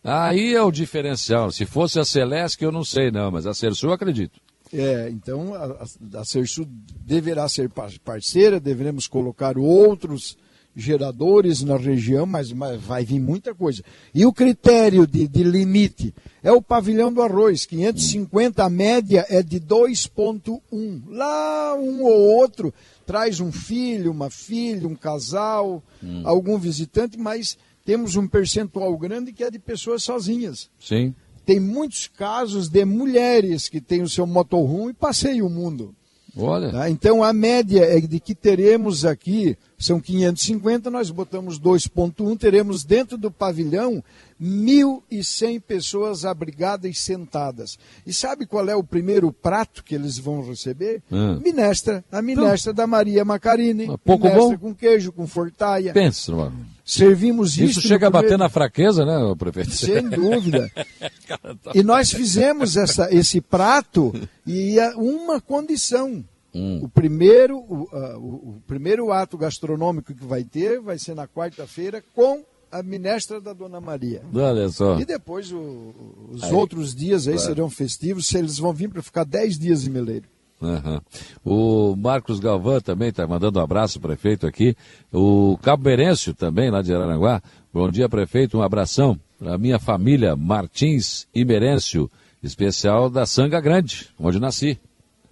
Aí 0.04 0.54
é 0.54 0.62
o 0.62 0.72
diferencial. 0.72 1.52
Se 1.52 1.66
fosse 1.66 2.00
a 2.00 2.04
Celeste, 2.04 2.66
eu 2.66 2.72
não 2.72 2.84
sei 2.84 3.12
não, 3.12 3.32
mas 3.32 3.48
a 3.48 3.54
Cersu 3.54 3.88
eu 3.88 3.94
acredito. 3.94 4.42
É, 4.74 5.08
então 5.10 5.54
a, 5.54 5.86
a 6.20 6.26
Cersu 6.26 6.68
deverá 7.06 7.48
ser 7.48 7.70
parceira, 8.04 8.60
deveremos 8.60 9.08
colocar 9.08 9.58
outros 9.58 10.36
geradores 10.76 11.62
na 11.62 11.78
região, 11.78 12.26
mas, 12.26 12.52
mas, 12.52 12.82
vai 12.82 13.06
vir 13.06 13.20
muita 13.20 13.54
coisa. 13.54 13.84
E 14.14 14.26
o 14.26 14.34
critério 14.34 15.06
de, 15.06 15.28
de, 15.28 15.44
limite 15.44 16.14
é 16.42 16.52
o 16.52 16.62
pavilhão 16.62 17.14
do 17.14 17.22
arroz, 17.22 17.66
550, 17.66 18.64
a 18.64 18.70
média 18.70 19.26
é 19.30 19.44
de 19.44 19.60
2,1. 19.60 21.04
Lá 21.08 21.76
um 21.76 22.04
ou 22.04 22.36
outro 22.38 22.74
traz 23.06 23.40
um 23.40 23.52
filho, 23.52 24.12
uma 24.12 24.30
filha, 24.30 24.88
um 24.88 24.96
casal, 24.96 25.84
hum. 26.04 26.24
algum 26.26 26.58
visitante, 26.58 27.18
mas 27.18 27.58
temos 27.86 28.16
um 28.16 28.28
percentual 28.28 28.98
grande 28.98 29.34
que 29.34 29.44
é 29.44 29.52
de 29.52 29.60
pessoas 29.60 30.04
sozinhas. 30.04 30.70
Sim. 30.80 31.14
Tem 31.46 31.60
muitos 31.60 32.08
casos 32.08 32.70
de 32.70 32.86
mulheres 32.86 33.68
que 33.68 33.82
têm 33.82 34.02
o 34.02 34.10
seu 34.10 34.26
motorhome 34.26 34.92
e 34.92 34.96
passeiam 34.96 35.48
o 35.48 35.50
mundo. 35.50 35.94
Olha. 36.36 36.72
Tá? 36.72 36.90
Então 36.90 37.24
a 37.24 37.32
média 37.32 37.82
é 37.82 38.00
de 38.00 38.20
que 38.20 38.34
teremos 38.34 39.06
aqui, 39.06 39.56
são 39.78 40.00
550, 40.00 40.90
nós 40.90 41.12
botamos 41.12 41.60
2,1, 41.60 42.38
teremos 42.40 42.84
dentro 42.84 43.18
do 43.18 43.30
pavilhão 43.30 44.04
1.100 44.42 45.62
pessoas 45.62 46.26
abrigadas 46.26 46.90
e 46.90 46.94
sentadas. 46.94 47.78
E 48.06 48.12
sabe 48.12 48.48
qual 48.48 48.68
é 48.68 48.76
o 48.76 48.84
primeiro 48.84 49.32
prato 49.32 49.84
que 49.84 49.94
eles 49.94 50.18
vão 50.18 50.44
receber? 50.44 51.04
Hum. 51.12 51.40
Minestra, 51.40 52.04
a 52.12 52.22
minestra 52.22 52.74
da 52.74 52.88
Maria 52.88 53.24
Macarini. 53.24 53.86
Ah, 53.92 53.98
pouco 53.98 54.26
minestra 54.26 54.58
bom? 54.58 54.70
com 54.70 54.76
queijo, 54.76 55.12
com 55.12 55.28
fortaia. 55.28 55.94
Pensa, 55.94 56.32
mano. 56.36 56.66
Servimos 56.86 57.54
Isso 57.58 57.80
isso 57.80 57.82
chega 57.82 58.08
a 58.08 58.10
bater 58.10 58.38
na 58.38 58.50
fraqueza, 58.50 59.06
né, 59.06 59.18
prefeito? 59.38 59.72
Sem 59.72 60.08
dúvida. 60.10 60.70
E 61.74 61.82
nós 61.84 62.12
fizemos 62.12 62.76
essa, 62.78 63.14
esse 63.14 63.40
prato 63.42 64.14
e 64.46 64.80
a- 64.80 64.96
uma 64.98 65.40
condição. 65.42 66.24
Hum. 66.54 66.82
O, 66.84 66.90
primeiro, 66.90 67.58
o, 67.58 67.88
ah, 67.92 68.18
o- 68.18 68.50
o 68.58 68.62
primeiro 68.68 69.12
ato 69.12 69.38
gastronômico 69.38 70.14
que 70.14 70.26
vai 70.26 70.44
ter 70.44 70.80
vai 70.80 71.00
ser 71.00 71.16
na 71.16 71.28
quarta-feira 71.28 72.04
com 72.14 72.44
a 72.72 72.84
minestra 72.84 73.40
da 73.42 73.54
Dona 73.54 73.80
Maria. 73.82 74.22
Olha 74.34 74.70
só. 74.70 75.00
E 75.00 75.06
depois 75.06 75.52
o- 75.52 75.94
os 76.32 76.44
Aí, 76.44 76.54
outros 76.54 76.94
dias 76.94 77.28
aí 77.28 77.36
claro. 77.36 77.50
serão 77.50 77.70
festivos, 77.70 78.28
se 78.28 78.38
eles 78.38 78.58
vão 78.60 78.74
vir 78.74 78.90
para 78.90 79.02
ficar 79.02 79.24
10 79.24 79.58
dias 79.58 79.88
em 79.88 79.90
Meleiro. 79.90 80.26
Aham. 80.62 81.02
O 81.44 81.96
Marcos 81.96 82.40
Galvão 82.40 82.80
também 82.80 83.10
está 83.10 83.28
mandando 83.28 83.60
um 83.60 83.62
abraço, 83.64 84.00
prefeito, 84.00 84.48
aqui. 84.48 84.76
O 85.12 85.58
Cabo 85.62 85.84
Berêncio 85.84 86.34
também, 86.34 86.70
lá 86.72 86.82
de 86.82 86.94
Araranguá. 86.94 87.42
Bom 87.74 87.90
dia, 87.90 88.08
prefeito. 88.08 88.58
Um 88.58 88.62
abração 88.62 89.20
para 89.38 89.56
a 89.56 89.58
minha 89.58 89.78
família 89.78 90.36
Martins 90.38 91.28
e 91.36 91.44
Merêncio, 91.44 92.10
especial 92.42 93.10
da 93.10 93.26
Sanga 93.26 93.60
Grande, 93.60 94.10
onde 94.18 94.40
nasci. 94.40 94.80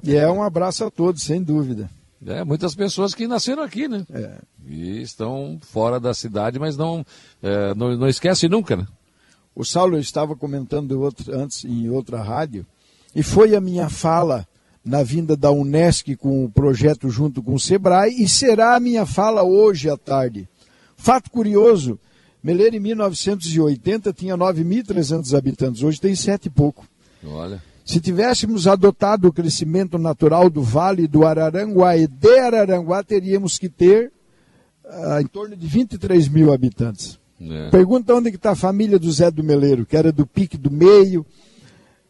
E 0.03 0.15
é 0.15 0.29
um 0.29 0.43
abraço 0.43 0.83
a 0.83 0.91
todos, 0.91 1.23
sem 1.23 1.41
dúvida. 1.41 1.89
É, 2.25 2.43
muitas 2.43 2.75
pessoas 2.75 3.15
que 3.15 3.25
nasceram 3.25 3.63
aqui, 3.63 3.87
né? 3.87 4.05
É. 4.11 4.37
E 4.67 5.01
estão 5.01 5.59
fora 5.61 5.99
da 5.99 6.13
cidade, 6.13 6.59
mas 6.59 6.75
não, 6.77 7.05
é, 7.41 7.73
não, 7.73 7.95
não 7.95 8.07
esquece 8.07 8.47
nunca, 8.49 8.75
né? 8.75 8.85
O 9.55 9.63
Saulo 9.63 9.97
estava 9.97 10.35
comentando 10.35 11.01
outro- 11.01 11.33
antes 11.33 11.63
em 11.65 11.89
outra 11.89 12.21
rádio, 12.21 12.65
e 13.15 13.23
foi 13.23 13.55
a 13.55 13.61
minha 13.61 13.89
fala 13.89 14.47
na 14.83 15.03
vinda 15.03 15.35
da 15.35 15.51
Unesc 15.51 16.15
com 16.15 16.43
o 16.43 16.49
projeto 16.49 17.09
junto 17.09 17.41
com 17.41 17.53
o 17.53 17.59
Sebrae, 17.59 18.21
e 18.21 18.27
será 18.27 18.75
a 18.75 18.79
minha 18.79 19.05
fala 19.05 19.43
hoje 19.43 19.89
à 19.89 19.97
tarde. 19.97 20.47
Fato 20.97 21.29
curioso, 21.29 21.99
Meleiro 22.43 22.75
em 22.75 22.79
1980 22.79 24.11
tinha 24.13 24.35
9.300 24.35 25.37
habitantes, 25.37 25.83
hoje 25.83 26.01
tem 26.01 26.15
sete 26.15 26.47
e 26.47 26.49
pouco. 26.49 26.85
Olha. 27.23 27.61
Se 27.85 27.99
tivéssemos 27.99 28.67
adotado 28.67 29.27
o 29.27 29.33
crescimento 29.33 29.97
natural 29.97 30.49
do 30.49 30.61
Vale 30.61 31.07
do 31.07 31.25
Araranguá 31.25 31.97
e 31.97 32.07
de 32.07 32.39
Araranguá, 32.39 33.03
teríamos 33.03 33.57
que 33.57 33.69
ter 33.69 34.11
ah, 34.85 35.21
em 35.21 35.27
torno 35.27 35.55
de 35.55 35.67
23 35.67 36.27
mil 36.27 36.53
habitantes. 36.53 37.19
É. 37.39 37.69
Pergunta 37.69 38.13
onde 38.13 38.29
está 38.29 38.51
a 38.51 38.55
família 38.55 38.99
do 38.99 39.11
Zé 39.11 39.31
do 39.31 39.43
Meleiro, 39.43 39.85
que 39.85 39.97
era 39.97 40.11
do 40.11 40.27
Pique 40.27 40.57
do 40.57 40.69
Meio. 40.69 41.25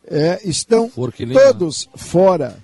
É, 0.07 0.39
estão 0.43 0.89
todos 0.89 1.87
fora. 1.95 2.57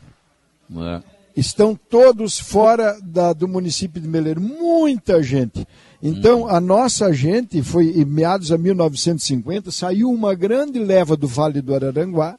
É. 0.75 1.01
Estão 1.35 1.75
todos 1.75 2.39
fora 2.39 2.97
da- 3.03 3.31
do 3.31 3.47
município 3.47 4.01
de 4.01 4.07
Meleiro. 4.07 4.41
Muita 4.41 5.21
gente. 5.21 5.67
Então, 6.01 6.41
Uhum. 6.41 6.47
a 6.49 6.59
nossa 6.59 7.13
gente 7.13 7.61
foi, 7.61 7.89
em 7.91 8.05
meados 8.05 8.51
a 8.51 8.57
1950, 8.57 9.71
saiu 9.71 10.09
uma 10.09 10.33
grande 10.33 10.79
leva 10.79 11.15
do 11.15 11.27
Vale 11.27 11.61
do 11.61 11.73
Araranguá. 11.75 12.37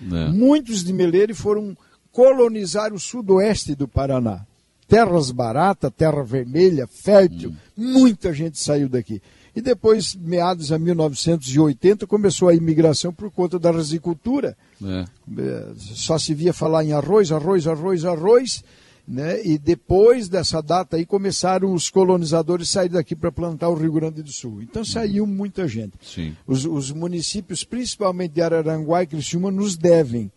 É. 0.00 0.28
Muitos 0.28 0.84
de 0.84 0.92
Meleiro 0.92 1.34
foram 1.34 1.76
colonizar 2.12 2.92
o 2.92 2.98
sudoeste 3.00 3.74
do 3.74 3.88
Paraná. 3.88 4.46
Terras 4.88 5.32
baratas, 5.32 5.90
terra 5.96 6.22
vermelha, 6.22 6.86
fértil, 6.86 7.52
muita 7.76 8.32
gente 8.32 8.58
saiu 8.60 8.88
daqui. 8.88 9.20
E 9.56 9.60
depois, 9.62 10.14
meados 10.14 10.70
a 10.70 10.78
1980, 10.78 12.06
começou 12.06 12.48
a 12.48 12.54
imigração 12.54 13.10
por 13.10 13.30
conta 13.30 13.58
da 13.58 13.70
risicultura. 13.70 14.54
É. 14.84 15.04
Eh, 15.38 15.72
Só 15.78 16.18
se 16.18 16.34
via 16.34 16.52
falar 16.52 16.84
em 16.84 16.92
arroz, 16.92 17.32
arroz, 17.32 17.66
arroz, 17.66 18.04
arroz. 18.04 18.62
Né? 19.08 19.42
E 19.46 19.56
depois 19.56 20.28
dessa 20.28 20.60
data 20.60 20.96
aí 20.96 21.06
começaram 21.06 21.72
os 21.72 21.88
colonizadores 21.88 22.68
a 22.70 22.72
sair 22.72 22.88
daqui 22.88 23.14
para 23.16 23.30
plantar 23.32 23.68
o 23.68 23.74
Rio 23.74 23.92
Grande 23.92 24.20
do 24.22 24.30
Sul. 24.32 24.60
Então 24.62 24.84
saiu 24.84 25.26
muita 25.26 25.66
gente. 25.68 25.92
Sim. 26.02 26.36
Os, 26.46 26.64
os 26.66 26.90
municípios, 26.90 27.62
principalmente 27.64 28.32
de 28.32 28.42
Araranguá 28.42 29.04
e 29.04 29.06
Criciúma, 29.06 29.50
nos 29.50 29.76
devem. 29.76 30.30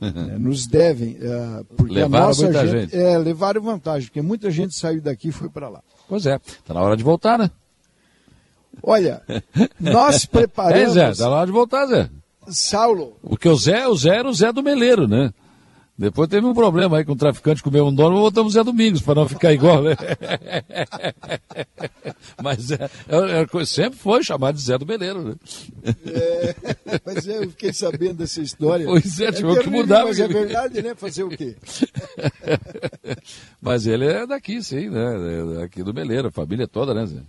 né, 0.00 0.10
nos 0.38 0.66
devem. 0.66 1.16
eh, 1.20 1.64
porque 1.76 1.94
Levaram 1.94 2.24
a 2.24 2.26
nossa 2.28 2.52
gente, 2.52 2.70
gente. 2.70 2.96
É, 2.96 3.16
levaram 3.16 3.62
vantagem, 3.62 4.08
porque 4.08 4.20
muita 4.20 4.50
gente 4.50 4.74
saiu 4.74 5.00
daqui 5.00 5.28
e 5.28 5.32
foi 5.32 5.48
para 5.48 5.68
lá. 5.68 5.80
Pois 6.08 6.26
é. 6.26 6.34
Está 6.44 6.74
na 6.74 6.82
hora 6.82 6.96
de 6.96 7.04
voltar, 7.04 7.38
né? 7.38 7.48
Olha, 8.82 9.22
nós 9.80 10.24
É, 10.24 10.28
preparamos. 10.28 10.94
Zé, 10.94 11.10
está 11.10 11.24
na 11.28 11.36
hora 11.36 11.46
de 11.46 11.52
voltar, 11.52 11.86
Zé. 11.86 12.08
Saulo, 12.48 13.16
Porque 13.22 13.48
o 13.48 13.56
Zé, 13.56 13.86
o 13.86 13.94
Zé 13.94 14.16
era 14.16 14.28
o 14.28 14.32
Zé 14.32 14.50
do 14.52 14.62
Meleiro, 14.62 15.06
né? 15.06 15.32
Depois 15.98 16.28
teve 16.28 16.46
um 16.46 16.54
problema 16.54 16.96
aí 16.98 17.04
com 17.04 17.10
o 17.12 17.16
traficante 17.16 17.60
comeu 17.60 17.84
um 17.84 17.92
dono, 17.92 18.16
voltamos 18.16 18.52
Zé 18.52 18.62
Domingos, 18.62 19.02
para 19.02 19.16
não 19.16 19.28
ficar 19.28 19.52
igual, 19.52 19.82
né? 19.82 19.96
Mas 22.40 22.70
é, 22.70 22.88
é- 23.08 23.42
é- 23.42 23.64
sempre 23.66 23.98
foi 23.98 24.22
chamado 24.22 24.54
de 24.54 24.62
Zé 24.62 24.78
do 24.78 24.86
Meleiro, 24.86 25.24
né? 25.24 25.34
É, 26.06 26.54
mas 27.04 27.26
eu 27.26 27.50
fiquei 27.50 27.72
sabendo 27.72 28.14
dessa 28.14 28.40
história. 28.40 28.86
Pois 28.86 29.18
é, 29.20 29.32
tivemos 29.32 29.58
que 29.58 29.64
terrível, 29.64 29.82
mudar, 29.82 30.04
Mas 30.04 30.20
é 30.20 30.28
verdade, 30.28 30.82
né? 30.82 30.94
Fazer 30.94 31.24
o 31.24 31.28
quê? 31.30 31.56
Mas 33.60 33.86
ele 33.86 34.06
é 34.06 34.26
daqui, 34.26 34.62
sim, 34.62 34.88
né? 34.88 35.58
É 35.58 35.62
Aqui 35.64 35.82
do 35.82 35.92
Meleiro, 35.92 36.28
a 36.28 36.32
família 36.32 36.66
toda, 36.68 36.94
né, 36.94 37.06
Zé? 37.06 37.20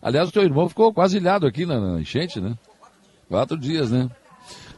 Aliás, 0.00 0.28
o 0.28 0.32
teu 0.32 0.42
irmão 0.42 0.68
ficou 0.68 0.92
quase 0.92 1.16
ilhado 1.16 1.46
aqui 1.46 1.66
na, 1.66 1.80
na 1.94 2.00
enchente, 2.00 2.40
né? 2.40 2.56
Quatro 3.28 3.56
dias, 3.58 3.90
né? 3.90 4.08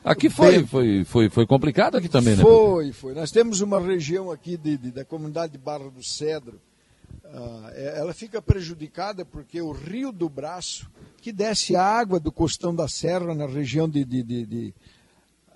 Aqui 0.05 0.29
foi, 0.29 0.64
foi, 0.67 1.05
foi, 1.05 1.29
foi 1.31 1.47
complicado 1.47 1.97
aqui 1.97 2.09
também, 2.09 2.35
né? 2.35 2.43
Foi, 2.43 2.93
foi. 2.93 3.14
Nós 3.14 3.31
temos 3.31 3.61
uma 3.61 3.79
região 3.81 4.31
aqui 4.33 4.57
de- 4.57 4.76
de- 4.76 4.91
da 4.91 5.05
comunidade 5.05 5.52
de 5.52 5.59
Barra 5.59 5.88
do 5.91 6.02
Cedro. 6.05 6.61
é- 7.75 7.95
ela 7.99 8.12
fica 8.12 8.43
prejudicada 8.43 9.25
porque 9.25 9.61
o 9.62 9.71
Rio 9.73 10.11
do 10.12 10.29
Braço, 10.29 10.91
que 11.21 11.33
desce 11.33 11.75
a 11.76 11.83
água 11.85 12.19
do 12.21 12.33
Costão 12.33 12.75
da 12.75 12.88
Serra 12.88 13.35
na 13.35 13.47
região 13.47 13.88
de, 13.88 14.05
de- 14.05 14.23
de- 14.23 14.47
de, 14.47 14.75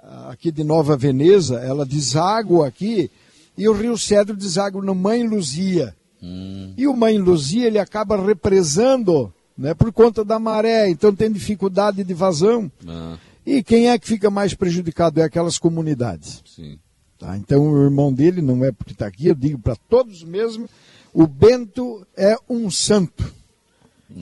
ah, 0.02 0.30
aqui 0.30 0.50
de 0.52 0.62
Nova 0.64 0.96
Veneza, 0.96 1.56
ela 1.58 1.84
deságua 1.84 2.66
aqui 2.68 3.10
e 3.58 3.68
o 3.68 3.72
Rio 3.72 3.98
Cedro 3.98 4.36
deságua 4.36 4.82
no 4.82 4.94
Mãe 4.94 5.26
Luzia. 5.26 5.94
Hum, 6.26 6.74
E 6.76 6.86
o 6.86 6.96
Mãe 6.96 7.18
Luzia 7.18 7.66
ele 7.66 7.78
acaba 7.78 8.16
represando 8.20 9.32
né, 9.56 9.72
por 9.74 9.92
conta 9.92 10.24
da 10.24 10.38
maré, 10.38 10.88
então 10.90 11.14
tem 11.14 11.30
dificuldade 11.30 12.02
de 12.02 12.14
vazão. 12.14 12.70
ah, 12.86 13.16
E 13.46 13.62
quem 13.62 13.88
é 13.90 13.98
que 13.98 14.06
fica 14.08 14.28
mais 14.30 14.54
prejudicado? 14.54 15.20
É 15.20 15.24
aquelas 15.24 15.58
comunidades. 15.58 16.42
sim. 16.44 16.78
Tá? 17.18 17.34
Então 17.38 17.62
o 17.72 17.82
irmão 17.82 18.12
dele 18.12 18.42
não 18.42 18.62
é 18.62 18.70
porque 18.70 18.92
está 18.92 19.06
aqui, 19.06 19.28
eu 19.28 19.34
digo 19.34 19.58
para 19.58 19.74
todos 19.74 20.22
mesmo, 20.22 20.68
o 21.14 21.26
Bento 21.26 22.06
é 22.14 22.36
um 22.46 22.70
santo, 22.70 23.32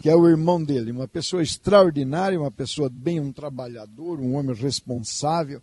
que 0.01 0.09
é 0.09 0.15
o 0.15 0.29
irmão 0.29 0.63
dele, 0.63 0.93
uma 0.93 1.09
pessoa 1.09 1.43
extraordinária, 1.43 2.39
uma 2.39 2.53
pessoa 2.53 2.89
bem, 2.89 3.19
um 3.19 3.33
trabalhador, 3.33 4.21
um 4.21 4.37
homem 4.37 4.55
responsável. 4.55 5.61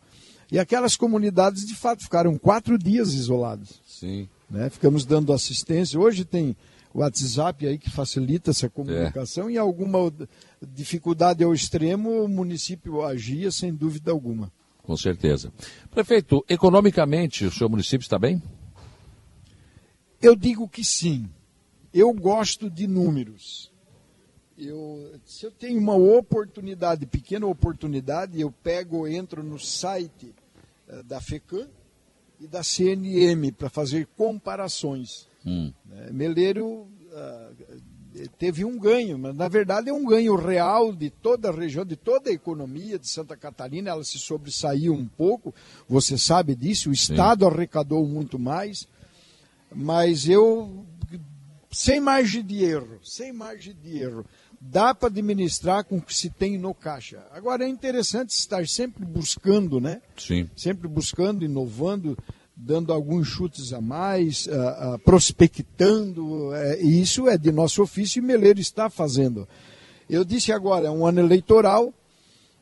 E 0.51 0.60
aquelas 0.60 0.98
comunidades 0.98 1.65
de 1.65 1.74
fato 1.74 2.03
ficaram 2.03 2.38
quatro 2.38 2.77
dias 2.77 3.13
isoladas. 3.13 3.79
Sim. 3.88 4.27
Né? 4.51 4.70
Ficamos 4.70 5.05
dando 5.05 5.31
assistência. 5.31 5.98
Hoje 5.98 6.25
tem 6.25 6.58
o 6.93 7.00
WhatsApp 7.00 7.65
aí 7.65 7.77
que 7.77 7.89
facilita 7.89 8.51
essa 8.51 8.70
comunicação 8.70 9.50
e 9.50 9.58
alguma 9.58 10.12
dificuldade 10.62 11.41
ao 11.41 11.53
extremo, 11.53 12.25
o 12.25 12.27
município 12.27 13.01
agia 13.01 13.50
sem 13.50 13.74
dúvida 13.74 14.12
alguma. 14.12 14.51
Com 14.84 14.98
certeza. 14.98 15.53
Prefeito, 15.89 16.43
economicamente 16.50 17.46
o 17.46 17.51
seu 17.51 17.70
município 17.70 18.03
está 18.03 18.20
bem? 18.20 18.43
Eu 20.22 20.36
digo 20.36 20.67
que 20.67 20.84
sim. 20.84 21.29
Eu 21.93 22.13
gosto 22.13 22.70
de 22.70 22.88
números. 22.88 23.72
Eu, 24.58 25.13
se 25.25 25.46
eu 25.46 25.51
tenho 25.51 25.79
uma 25.79 25.96
oportunidade, 25.96 27.05
pequena 27.05 27.48
oportunidade, 27.48 28.39
eu 28.39 28.51
pego, 28.51 29.08
entro 29.08 29.41
no 29.41 29.58
site 29.58 30.36
eh, 30.88 31.03
da 31.03 31.22
FECAM 31.22 31.67
e 32.41 32.48
da 32.48 32.63
CNM 32.63 33.51
para 33.51 33.69
fazer 33.69 34.07
comparações. 34.17 35.27
Hum, 35.45 35.71
né? 35.86 36.10
Meleiro 36.12 36.88
ah, 37.13 37.51
teve 38.38 38.65
um 38.65 38.77
ganho, 38.79 39.17
mas 39.17 39.36
na 39.36 39.48
verdade 39.48 39.89
é 39.89 39.93
um 39.93 40.05
ganho 40.05 40.36
real 40.36 40.91
de 40.91 41.10
toda 41.10 41.50
a 41.50 41.51
região, 41.51 41.86
de 41.86 41.95
toda 41.95 42.29
a 42.29 42.33
economia 42.33 42.98
de 42.98 43.07
Santa 43.07 43.38
Catarina. 43.38 43.91
Ela 43.91 44.03
se 44.03 44.17
sobressaiu 44.17 44.93
um 44.93 45.05
pouco, 45.05 45.53
você 45.88 46.17
sabe 46.17 46.55
disso. 46.55 46.89
O 46.89 46.93
Estado 46.93 47.45
arrecadou 47.45 48.05
muito 48.07 48.39
mais, 48.39 48.88
mas 49.74 50.27
eu, 50.27 50.83
sem 51.71 52.00
margem 52.00 52.43
de 52.43 52.63
erro, 52.63 53.00
sem 53.03 53.31
margem 53.31 53.75
de 53.75 54.00
erro, 54.00 54.25
dá 54.61 54.93
para 54.93 55.09
administrar 55.09 55.83
com 55.83 55.97
o 55.97 56.01
que 56.01 56.15
se 56.15 56.29
tem 56.29 56.55
no 56.57 56.73
caixa. 56.73 57.25
Agora 57.31 57.65
é 57.65 57.67
interessante 57.67 58.29
estar 58.29 58.67
sempre 58.67 59.03
buscando, 59.03 59.81
né? 59.81 60.01
Sim. 60.15 60.47
Sempre 60.55 60.87
buscando, 60.87 61.43
inovando, 61.43 62.15
dando 62.55 62.93
alguns 62.93 63.27
chutes 63.27 63.73
a 63.73 63.81
mais, 63.81 64.45
uh, 64.45 64.95
uh, 64.95 64.99
prospectando. 64.99 66.49
Uh, 66.49 66.53
e 66.79 67.01
isso 67.01 67.27
é 67.27 67.37
de 67.37 67.51
nosso 67.51 67.81
ofício 67.81 68.19
e 68.19 68.21
Meleiro 68.21 68.59
está 68.59 68.87
fazendo. 68.87 69.47
Eu 70.07 70.23
disse 70.23 70.51
agora, 70.51 70.87
é 70.87 70.91
um 70.91 71.07
ano 71.07 71.21
eleitoral 71.21 71.91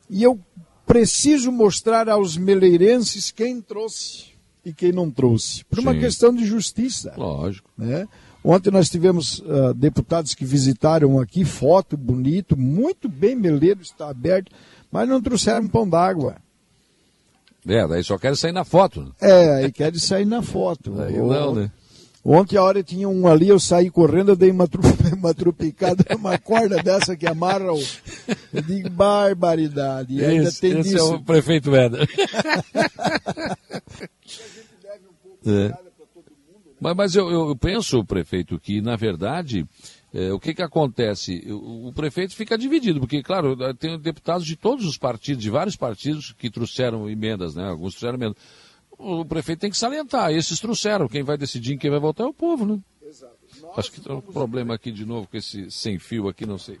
e 0.08 0.22
eu 0.22 0.40
preciso 0.86 1.52
mostrar 1.52 2.08
aos 2.08 2.36
meleirenses 2.36 3.30
quem 3.30 3.60
trouxe 3.60 4.30
e 4.64 4.72
quem 4.72 4.90
não 4.90 5.10
trouxe. 5.10 5.64
Por 5.66 5.78
uma 5.78 5.92
Sim. 5.92 6.00
questão 6.00 6.34
de 6.34 6.46
justiça. 6.46 7.12
Lógico. 7.16 7.70
Né? 7.76 8.08
Ontem 8.42 8.70
nós 8.70 8.88
tivemos 8.88 9.40
uh, 9.40 9.74
deputados 9.74 10.34
que 10.34 10.44
visitaram 10.44 11.20
aqui, 11.20 11.44
foto 11.44 11.96
bonito, 11.96 12.56
muito 12.56 13.08
bem, 13.08 13.36
Meleiro 13.36 13.82
está 13.82 14.08
aberto, 14.08 14.50
mas 14.90 15.08
não 15.08 15.20
trouxeram 15.20 15.68
pão 15.68 15.88
d'água. 15.88 16.36
É, 17.66 17.86
daí 17.86 18.02
só 18.02 18.16
quero 18.16 18.36
sair 18.36 18.52
na 18.52 18.64
foto. 18.64 19.02
né? 19.02 19.10
É, 19.20 19.54
aí 19.56 19.72
querem 19.72 19.98
sair 19.98 20.24
na 20.24 20.42
foto. 20.42 20.92
Daí 20.92 21.18
não, 21.18 21.54
né? 21.54 21.70
Ontem 22.24 22.58
a 22.58 22.62
hora 22.62 22.82
tinha 22.82 23.08
um 23.08 23.26
ali, 23.26 23.48
eu 23.48 23.58
saí 23.58 23.88
correndo, 23.90 24.32
eu 24.32 24.36
dei 24.36 24.50
uma, 24.50 24.68
tru... 24.68 24.82
uma 25.16 25.32
trupicada, 25.32 26.04
uma 26.16 26.38
corda 26.38 26.82
dessa 26.82 27.16
que 27.16 27.26
amarra 27.26 27.72
o. 27.72 27.82
Eu 28.52 28.62
digo, 28.62 28.90
barbaridade. 28.90 30.16
E 30.16 30.24
ainda 30.24 30.48
Esse, 30.48 30.60
tem 30.60 30.78
esse 30.80 30.90
disso. 30.90 31.12
é 31.12 31.16
o 31.16 31.20
prefeito 31.20 31.74
Éder. 31.74 32.08
É. 35.46 35.72
Mas, 36.80 36.96
mas 36.96 37.14
eu, 37.14 37.30
eu 37.30 37.56
penso, 37.56 38.04
prefeito, 38.04 38.58
que 38.58 38.80
na 38.80 38.96
verdade 38.96 39.66
é, 40.12 40.32
o 40.32 40.40
que, 40.40 40.52
que 40.54 40.62
acontece? 40.62 41.44
O, 41.48 41.88
o 41.88 41.92
prefeito 41.92 42.34
fica 42.34 42.58
dividido, 42.58 42.98
porque, 42.98 43.22
claro, 43.22 43.56
tem 43.74 43.98
deputados 43.98 44.44
de 44.44 44.56
todos 44.56 44.84
os 44.84 44.98
partidos, 44.98 45.42
de 45.42 45.50
vários 45.50 45.76
partidos 45.76 46.32
que 46.36 46.50
trouxeram 46.50 47.08
emendas, 47.08 47.54
né? 47.54 47.68
Alguns 47.68 47.92
trouxeram 47.94 48.14
emendas. 48.14 48.36
O 48.98 49.24
prefeito 49.24 49.60
tem 49.60 49.70
que 49.70 49.76
salientar, 49.76 50.32
esses 50.32 50.58
trouxeram. 50.58 51.08
Quem 51.08 51.22
vai 51.22 51.38
decidir 51.38 51.74
em 51.74 51.78
quem 51.78 51.90
vai 51.90 52.00
votar 52.00 52.26
é 52.26 52.30
o 52.30 52.34
povo, 52.34 52.66
né? 52.66 52.78
Exato. 53.06 53.34
Acho 53.76 53.92
que 53.92 54.00
tem 54.00 54.14
um 54.14 54.20
problema 54.20 54.74
aqui 54.74 54.90
de 54.90 55.04
novo 55.06 55.28
com 55.28 55.36
esse 55.36 55.70
sem 55.70 55.98
fio 55.98 56.28
aqui, 56.28 56.44
não 56.44 56.58
sei. 56.58 56.78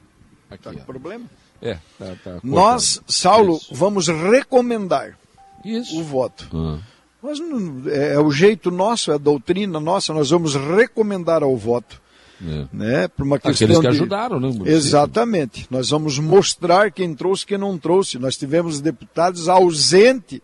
Aqui, 0.50 0.64
Tá 0.64 0.72
com 0.72 0.80
problema? 0.80 1.24
É, 1.62 1.74
tá, 1.98 2.16
tá. 2.24 2.40
Nós, 2.42 3.00
Saulo, 3.06 3.56
Isso. 3.56 3.74
vamos 3.74 4.08
recomendar 4.08 5.16
Isso. 5.64 5.98
o 6.00 6.02
voto. 6.02 6.48
Ah, 6.52 6.80
Nós 7.22 7.38
não- 7.38 7.82
é, 7.86 8.14
é 8.14 8.18
o 8.18 8.30
jeito 8.30 8.70
nosso, 8.70 9.10
é 9.12 9.14
a 9.14 9.18
doutrina 9.18 9.78
nossa, 9.78 10.12
nós 10.14 10.30
vamos 10.30 10.54
recomendar 10.54 11.42
ao 11.42 11.56
voto. 11.56 12.00
é. 12.42 12.66
Né, 12.72 13.06
por 13.08 13.22
uma 13.26 13.38
questão 13.38 13.66
Aqueles 13.66 13.76
que 13.76 13.82
de- 13.82 13.88
ajudaram, 13.88 14.40
né? 14.40 14.48
Exatamente. 14.64 15.66
Nós 15.70 15.90
vamos 15.90 16.18
mostrar 16.18 16.90
quem 16.90 17.14
trouxe 17.14 17.44
e 17.44 17.46
quem 17.48 17.58
não 17.58 17.76
trouxe. 17.76 18.18
Nós 18.18 18.34
tivemos 18.34 18.80
deputados 18.80 19.46
ausentes 19.46 20.40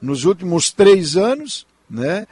nos 0.00 0.24
últimos 0.24 0.70
três 0.70 1.16
anos, 1.16 1.66
né? 1.90 2.24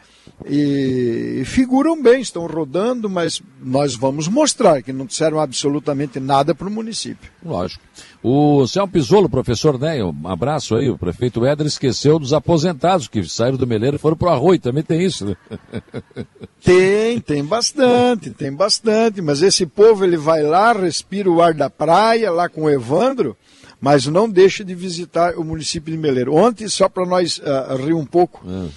E 0.44 1.42
figuram 1.46 2.00
bem, 2.02 2.20
estão 2.20 2.46
rodando, 2.46 3.08
mas 3.08 3.40
nós 3.62 3.94
vamos 3.94 4.26
mostrar 4.28 4.82
que 4.82 4.92
não 4.92 5.06
disseram 5.06 5.38
absolutamente 5.38 6.18
nada 6.18 6.54
para 6.54 6.66
o 6.66 6.70
município. 6.70 7.30
Lógico. 7.44 7.82
O 8.22 8.66
Céu 8.66 8.86
Pisolo, 8.86 9.28
professor 9.28 9.78
Ney, 9.78 10.02
um 10.02 10.26
abraço 10.26 10.74
aí. 10.76 10.88
O 10.90 10.98
prefeito 10.98 11.44
Éder 11.44 11.66
esqueceu 11.66 12.18
dos 12.18 12.32
aposentados 12.32 13.08
que 13.08 13.22
saíram 13.24 13.56
do 13.56 13.66
Meleiro 13.66 13.96
e 13.96 13.98
foram 13.98 14.16
pro 14.16 14.28
Arroio. 14.28 14.60
Também 14.60 14.82
tem 14.82 15.02
isso, 15.02 15.26
né? 15.26 15.36
Tem, 16.64 17.18
tem 17.18 17.44
bastante, 17.44 18.30
tem 18.30 18.52
bastante, 18.52 19.20
mas 19.20 19.42
esse 19.42 19.66
povo 19.66 20.04
ele 20.04 20.16
vai 20.16 20.42
lá, 20.44 20.72
respira 20.72 21.28
o 21.28 21.42
ar 21.42 21.52
da 21.52 21.68
praia, 21.68 22.30
lá 22.30 22.48
com 22.48 22.62
o 22.62 22.70
Evandro, 22.70 23.36
mas 23.80 24.06
não 24.06 24.30
deixa 24.30 24.64
de 24.64 24.72
visitar 24.72 25.36
o 25.36 25.42
município 25.42 25.92
de 25.92 25.98
Meleiro. 25.98 26.32
Ontem, 26.36 26.68
só 26.68 26.88
para 26.88 27.04
nós 27.04 27.42
ah, 27.44 27.76
rir 27.76 27.94
um 27.94 28.06
pouco, 28.06 28.44
Ah, 28.46 28.68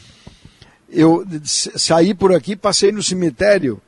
eu 0.96 1.26
saí 1.44 2.14
por 2.14 2.34
aqui, 2.34 2.56
passei 2.56 2.92
no 2.92 3.04
cemitério 3.04 3.82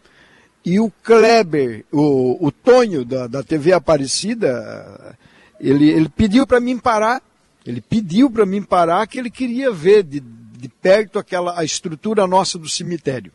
e 0.65 0.82
o 0.82 0.91
Kleber, 1.02 1.86
o, 1.91 2.46
o 2.46 2.52
Tonho 2.52 3.06
da, 3.06 3.26
da 3.26 3.41
TV 3.41 3.72
Aparecida, 3.72 5.15
ele, 5.60 5.89
ele 5.89 6.10
pediu 6.10 6.46
para 6.46 6.60
mim 6.60 6.78
parar. 6.78 7.22
Ele 7.65 7.80
pediu 7.80 8.30
para 8.30 8.46
mim 8.46 8.62
parar 8.62 9.08
que 9.08 9.17
ele 9.17 9.30
queria 9.30 9.72
ver 9.72 10.04
de, 10.04 10.20
de 10.20 10.67
perto 10.67 11.20
aquela 11.20 11.58
a 11.58 11.63
estrutura 11.63 12.28
nossa 12.28 12.58
do 12.58 12.67
cemitério. 12.67 13.32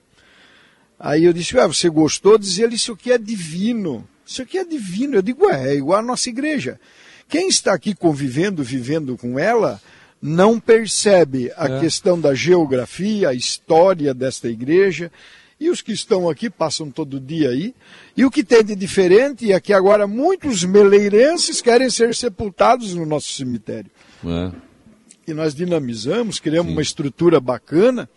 Aí 0.98 1.24
eu 1.24 1.32
disse, 1.32 1.56
ué, 1.56 1.66
você 1.66 1.88
gostou? 1.88 2.36
Diz 2.36 2.58
ele, 2.58 2.76
isso 2.76 2.92
aqui 2.92 3.10
é 3.10 3.18
divino. 3.18 4.06
Isso 4.26 4.42
aqui 4.42 4.58
é 4.58 4.64
divino. 4.64 5.16
Eu 5.16 5.22
digo, 5.22 5.46
ué, 5.46 5.72
é 5.72 5.74
igual 5.74 5.98
a 6.00 6.02
nossa 6.02 6.28
igreja. 6.28 6.78
Quem 7.28 7.48
está 7.48 7.72
aqui 7.72 7.94
convivendo, 7.94 8.62
vivendo 8.62 9.16
com 9.16 9.38
ela, 9.38 9.80
não 10.22 10.60
percebe 10.60 11.50
a 11.56 11.66
É. 11.68 11.80
questão 11.80 12.18
da 12.20 12.32
geografia, 12.32 13.30
a 13.30 13.34
história 13.34 14.14
desta 14.14 14.48
igreja. 14.48 15.10
E 15.58 15.68
os 15.70 15.80
que 15.80 15.92
estão 15.92 16.28
aqui 16.28 16.48
passam 16.50 16.90
todo 16.90 17.20
dia 17.20 17.50
aí. 17.50 17.72
E 18.16 18.24
o 18.24 18.30
que 18.30 18.42
tem 18.42 18.64
de 18.64 18.74
diferente 18.74 19.52
é 19.52 19.60
que 19.60 19.72
agora 19.72 20.06
muitos 20.06 20.64
meleirenses 20.64 21.60
querem 21.60 21.88
ser 21.90 22.14
sepultados 22.14 22.94
no 22.94 23.06
nosso 23.06 23.32
cemitério 23.32 23.90
é. 24.24 24.50
e 25.26 25.32
nós 25.32 25.54
dinamizamos, 25.54 26.40
criamos 26.40 26.72
uma 26.72 26.82
estrutura 26.82 27.38
bacana 27.40 28.08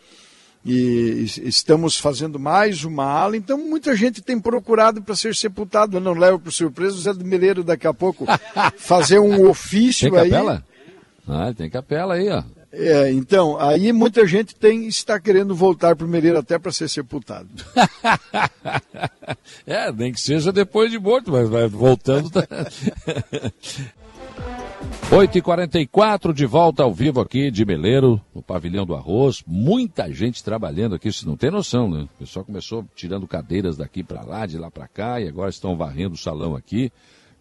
e 0.65 1.21
es- 1.23 1.37
estamos 1.37 1.99
fazendo 1.99 2.39
mais 2.39 2.83
uma 2.83 3.05
ala. 3.05 3.37
Então, 3.37 3.57
muita 3.59 3.95
gente 3.95 4.23
tem 4.23 4.39
procurado 4.39 4.99
para 5.03 5.15
ser 5.15 5.35
sepultado. 5.35 5.97
Eu 5.97 6.01
não 6.01 6.13
levo 6.13 6.39
por 6.39 6.51
surpresa 6.51 6.95
o 6.95 6.99
Zé 6.99 7.13
do 7.13 7.23
Meleiro 7.23 7.63
daqui 7.63 7.85
a 7.85 7.93
pouco 7.93 8.25
fazer 8.77 9.19
um 9.19 9.47
ofício 9.47 10.09
Tem 10.09 10.19
aí. 10.19 10.29
capela? 10.31 10.65
Ah, 11.27 11.53
tem 11.53 11.69
capela 11.69 12.15
aí, 12.15 12.29
ó. 12.29 12.43
É, 12.71 13.09
então, 13.11 13.57
aí 13.59 13.93
muita 13.93 14.27
gente 14.27 14.53
tem, 14.53 14.85
está 14.85 15.19
querendo 15.19 15.55
voltar 15.55 15.95
para 15.95 16.05
o 16.05 16.09
Meleiro 16.09 16.37
até 16.37 16.59
para 16.59 16.71
ser 16.71 16.89
sepultado. 16.89 17.49
É, 19.65 19.91
nem 19.91 20.11
que 20.11 20.19
seja 20.19 20.51
depois 20.51 20.91
de 20.91 20.99
morto, 20.99 21.31
mas 21.31 21.49
vai 21.49 21.67
voltando. 21.67 22.29
Tá... 22.35 22.47
8h44 25.09 26.33
de 26.33 26.45
volta 26.45 26.83
ao 26.83 26.93
vivo 26.93 27.21
aqui 27.21 27.49
de 27.49 27.63
Meleiro, 27.63 28.19
no 28.33 28.41
pavilhão 28.41 28.85
do 28.85 28.95
arroz. 28.95 29.43
Muita 29.45 30.11
gente 30.11 30.43
trabalhando 30.43 30.95
aqui, 30.95 31.11
você 31.11 31.25
não 31.25 31.37
tem 31.37 31.51
noção, 31.51 31.89
né? 31.89 32.07
O 32.15 32.19
pessoal 32.19 32.43
começou 32.43 32.85
tirando 32.95 33.27
cadeiras 33.27 33.77
daqui 33.77 34.03
para 34.03 34.23
lá, 34.23 34.45
de 34.45 34.57
lá 34.57 34.69
para 34.69 34.87
cá, 34.87 35.21
e 35.21 35.27
agora 35.27 35.49
estão 35.49 35.77
varrendo 35.77 36.15
o 36.15 36.17
salão 36.17 36.55
aqui. 36.55 36.91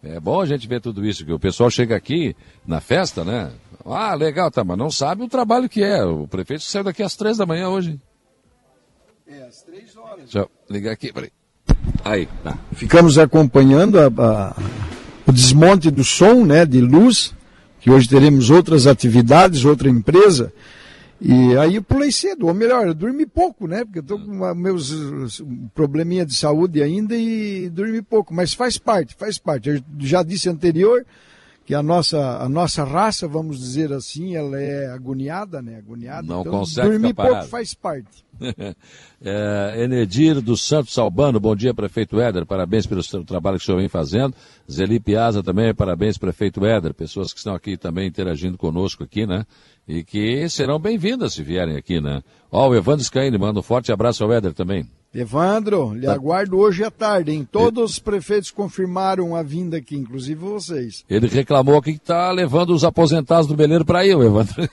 É 0.03 0.19
bom 0.19 0.39
a 0.39 0.45
gente 0.45 0.67
ver 0.67 0.79
tudo 0.79 1.03
isso, 1.03 1.25
que 1.25 1.33
o 1.33 1.39
pessoal 1.39 1.69
chega 1.69 1.95
aqui 1.95 2.35
na 2.65 2.79
festa, 2.79 3.23
né? 3.23 3.51
Ah, 3.85 4.15
legal, 4.15 4.49
tá, 4.49 4.63
mas 4.63 4.77
não 4.77 4.89
sabe 4.89 5.23
o 5.23 5.27
trabalho 5.27 5.69
que 5.69 5.83
é. 5.83 6.03
O 6.03 6.27
prefeito 6.27 6.63
saiu 6.63 6.83
daqui 6.83 7.03
às 7.03 7.15
três 7.15 7.37
da 7.37 7.45
manhã 7.45 7.69
hoje. 7.69 7.99
É, 9.27 9.43
às 9.43 9.61
três 9.61 9.95
horas. 9.95 10.21
Deixa 10.23 10.39
eu 10.39 10.49
ligar 10.69 10.91
aqui, 10.91 11.13
peraí. 11.13 11.31
Aí, 12.03 12.27
tá. 12.43 12.57
Ficamos 12.73 13.17
acompanhando 13.17 13.99
a- 13.99 14.07
a- 14.07 14.55
o 15.27 15.31
desmonte 15.31 15.91
do 15.91 16.03
som, 16.03 16.43
né, 16.45 16.65
de 16.65 16.81
luz, 16.81 17.33
que 17.79 17.91
hoje 17.91 18.09
teremos 18.09 18.49
outras 18.49 18.87
atividades, 18.87 19.65
outra 19.65 19.87
empresa. 19.89 20.51
E 21.21 21.55
aí 21.57 21.75
eu 21.75 21.83
pulei 21.83 22.11
cedo, 22.11 22.47
ou 22.47 22.53
melhor, 22.53 22.87
eu 22.87 22.93
dormi 22.93 23.25
pouco, 23.25 23.67
né? 23.67 23.85
Porque 23.85 23.99
eu 23.99 24.03
tô 24.03 24.19
com 24.19 24.25
uma- 24.31 24.53
meus 24.53 24.91
um 24.91 25.67
probleminha 25.73 26.25
de 26.25 26.35
saúde 26.35 26.83
ainda 26.83 27.15
e 27.15 27.69
dormi 27.69 28.01
pouco, 28.01 28.33
mas 28.33 28.53
faz 28.53 28.77
parte, 28.77 29.15
faz 29.17 29.37
parte. 29.37 29.69
Eu 29.69 29.81
já 29.99 30.21
disse 30.23 30.49
anterior 30.49 31.05
que 31.65 31.73
a 31.73 31.81
nossa, 31.81 32.37
a 32.37 32.47
nossa 32.47 32.83
raça, 32.83 33.27
vamos 33.27 33.57
dizer 33.57 33.91
assim, 33.91 34.35
ela 34.35 34.61
é 34.61 34.91
agoniada, 34.91 35.63
né? 35.63 35.77
Agoniada. 35.77 36.21
Não 36.21 36.41
então, 36.41 36.59
consegue 36.59 36.89
dormir 36.89 37.13
pouco 37.13 37.43
faz 37.45 37.73
parte. 37.73 38.23
É, 39.27 39.83
Enedir 39.83 40.39
dos 40.39 40.61
Santos 40.61 40.95
Albano, 40.99 41.39
bom 41.39 41.55
dia, 41.55 41.73
prefeito 41.73 42.19
Éder, 42.19 42.45
parabéns 42.45 42.85
pelo 42.85 43.01
seu 43.01 43.23
trabalho 43.23 43.57
que 43.57 43.63
o 43.63 43.65
senhor 43.65 43.79
vem 43.79 43.87
fazendo. 43.87 44.35
Zeli 44.71 44.99
Piazza 44.99 45.41
também, 45.41 45.73
parabéns, 45.73 46.15
prefeito 46.15 46.63
Éder, 46.63 46.93
pessoas 46.93 47.33
que 47.33 47.39
estão 47.39 47.55
aqui 47.55 47.75
também 47.75 48.07
interagindo 48.07 48.55
conosco 48.55 49.03
aqui, 49.03 49.25
né? 49.25 49.43
E 49.87 50.03
que 50.03 50.47
serão 50.49 50.77
bem-vindas 50.77 51.33
se 51.33 51.41
vierem 51.41 51.75
aqui, 51.75 51.99
né? 51.99 52.21
Ó, 52.51 52.69
o 52.69 52.75
Evandro 52.75 53.03
Scaini 53.03 53.37
manda 53.37 53.59
um 53.59 53.63
forte 53.63 53.91
abraço 53.91 54.23
ao 54.23 54.31
Éder 54.31 54.53
também. 54.53 54.85
Evandro, 55.19 55.89
Tá. 55.89 55.95
lhe 55.95 56.07
aguardo 56.07 56.57
hoje 56.57 56.83
à 56.83 56.91
tarde, 56.91 57.31
hein? 57.31 57.47
Todos 57.49 57.91
os 57.91 57.99
prefeitos 57.99 58.51
confirmaram 58.51 59.35
a 59.35 59.41
vinda 59.41 59.77
aqui, 59.77 59.95
inclusive 59.95 60.39
vocês. 60.39 61.05
Ele 61.09 61.27
reclamou 61.27 61.77
aqui 61.77 61.93
que 61.93 61.99
está 61.99 62.29
levando 62.31 62.71
os 62.73 62.83
aposentados 62.83 63.47
do 63.47 63.55
Beleiro 63.55 63.85
para 63.85 63.99
aí, 63.99 64.11
Evandro. 64.11 64.53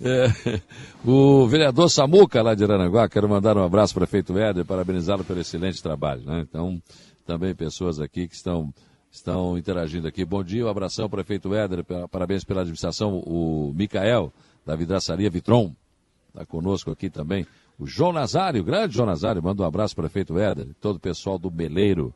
É. 0.00 0.60
O 1.04 1.46
vereador 1.46 1.88
Samuca, 1.90 2.42
lá 2.42 2.54
de 2.54 2.64
Aranaguá, 2.64 3.08
quero 3.08 3.28
mandar 3.28 3.56
um 3.56 3.64
abraço 3.64 3.94
para 3.94 4.04
o 4.04 4.06
prefeito 4.06 4.36
Éder, 4.38 4.64
parabenizá-lo 4.64 5.24
pelo 5.24 5.40
excelente 5.40 5.82
trabalho. 5.82 6.22
Né? 6.24 6.44
Então, 6.48 6.80
também 7.26 7.54
pessoas 7.54 8.00
aqui 8.00 8.26
que 8.28 8.34
estão, 8.34 8.72
estão 9.10 9.56
interagindo 9.58 10.06
aqui. 10.06 10.24
Bom 10.24 10.42
dia, 10.42 10.64
um 10.64 10.68
abração, 10.68 11.08
prefeito 11.08 11.54
Éder, 11.54 11.84
pa- 11.84 12.08
parabéns 12.08 12.44
pela 12.44 12.60
administração. 12.60 13.18
O 13.26 13.72
Micael, 13.74 14.32
da 14.66 14.76
vidraçaria 14.76 15.30
Vitron, 15.30 15.74
está 16.34 16.44
conosco 16.44 16.90
aqui 16.90 17.08
também. 17.08 17.46
O 17.78 17.86
João 17.86 18.12
Nazário, 18.12 18.60
o 18.60 18.64
grande 18.64 18.94
João 18.94 19.06
Nazário, 19.06 19.42
manda 19.42 19.62
um 19.62 19.66
abraço 19.66 19.94
para 19.94 20.02
o 20.02 20.10
prefeito 20.10 20.38
Éder, 20.38 20.68
todo 20.80 20.96
o 20.96 21.00
pessoal 21.00 21.38
do 21.38 21.50
Meleiro. 21.50 22.12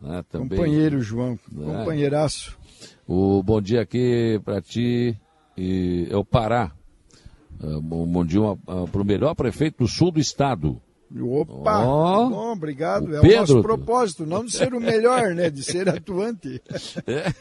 Né, 0.00 0.24
também. 0.30 0.56
Companheiro, 0.58 1.02
João, 1.02 1.32
é. 1.32 1.78
companheiraço. 1.78 2.58
O 3.06 3.42
bom 3.42 3.60
dia 3.60 3.82
aqui 3.82 4.40
para 4.44 4.62
ti 4.62 5.14
e 5.56 6.08
é 6.10 6.16
o 6.16 6.24
Pará. 6.24 6.72
Um 7.62 7.80
bom 8.06 8.24
dia 8.24 8.40
para 8.90 9.02
o 9.02 9.04
melhor 9.04 9.34
prefeito 9.34 9.84
do 9.84 9.88
sul 9.88 10.10
do 10.10 10.18
estado. 10.18 10.80
Opa! 11.20 11.84
Oh, 11.84 12.30
bom, 12.30 12.52
obrigado. 12.52 13.14
É 13.16 13.20
Pedro. 13.20 13.36
o 13.36 13.40
nosso 13.40 13.62
propósito, 13.62 14.24
não 14.24 14.44
de 14.44 14.52
ser 14.52 14.72
o 14.72 14.80
melhor, 14.80 15.34
né? 15.34 15.50
De 15.50 15.62
ser 15.62 15.88
atuante. 15.88 16.62
É. 17.06 17.32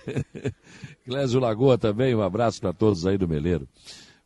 Clésio 1.05 1.39
Lagoa 1.39 1.77
também, 1.77 2.13
um 2.13 2.21
abraço 2.21 2.59
para 2.59 2.73
todos 2.73 3.05
aí 3.05 3.17
do 3.17 3.27
Meleiro. 3.27 3.67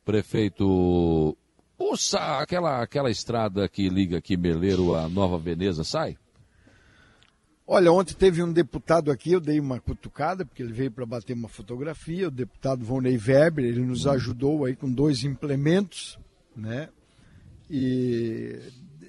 Prefeito, 0.05 1.37
ouça 1.83 2.39
aquela, 2.39 2.81
aquela 2.81 3.09
estrada 3.09 3.67
que 3.67 3.89
liga 3.89 4.17
aqui 4.17 4.37
Meleiro 4.37 4.95
a 4.95 5.07
Nova 5.09 5.37
Veneza, 5.37 5.83
sai? 5.83 6.17
Olha, 7.65 7.91
ontem 7.91 8.13
teve 8.13 8.43
um 8.43 8.51
deputado 8.51 9.09
aqui, 9.09 9.31
eu 9.31 9.39
dei 9.39 9.59
uma 9.59 9.79
cutucada, 9.79 10.45
porque 10.45 10.61
ele 10.61 10.73
veio 10.73 10.91
para 10.91 11.05
bater 11.05 11.33
uma 11.33 11.47
fotografia, 11.47 12.27
o 12.27 12.31
deputado 12.31 12.83
Vonei 12.83 13.17
Weber, 13.17 13.63
ele 13.63 13.81
nos 13.81 14.05
ajudou 14.05 14.65
aí 14.65 14.75
com 14.75 14.91
dois 14.91 15.23
implementos, 15.23 16.19
né? 16.55 16.89
E 17.69 18.59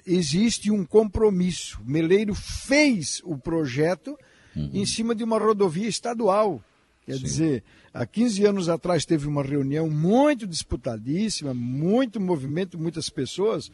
existe 0.05 0.71
um 0.71 0.85
compromisso. 0.85 1.81
Meleiro 1.85 2.33
fez 2.33 3.21
o 3.25 3.37
projeto 3.37 4.17
uhum. 4.55 4.69
em 4.73 4.85
cima 4.85 5.13
de 5.13 5.23
uma 5.23 5.37
rodovia 5.37 5.89
estadual. 5.89 6.63
Quer 7.05 7.17
Sim. 7.17 7.23
dizer, 7.23 7.63
há 7.93 8.05
15 8.05 8.45
anos 8.45 8.69
atrás 8.69 9.05
teve 9.05 9.27
uma 9.27 9.43
reunião 9.43 9.89
muito 9.89 10.47
disputadíssima, 10.47 11.53
muito 11.53 12.19
movimento, 12.19 12.79
muitas 12.79 13.09
pessoas, 13.09 13.71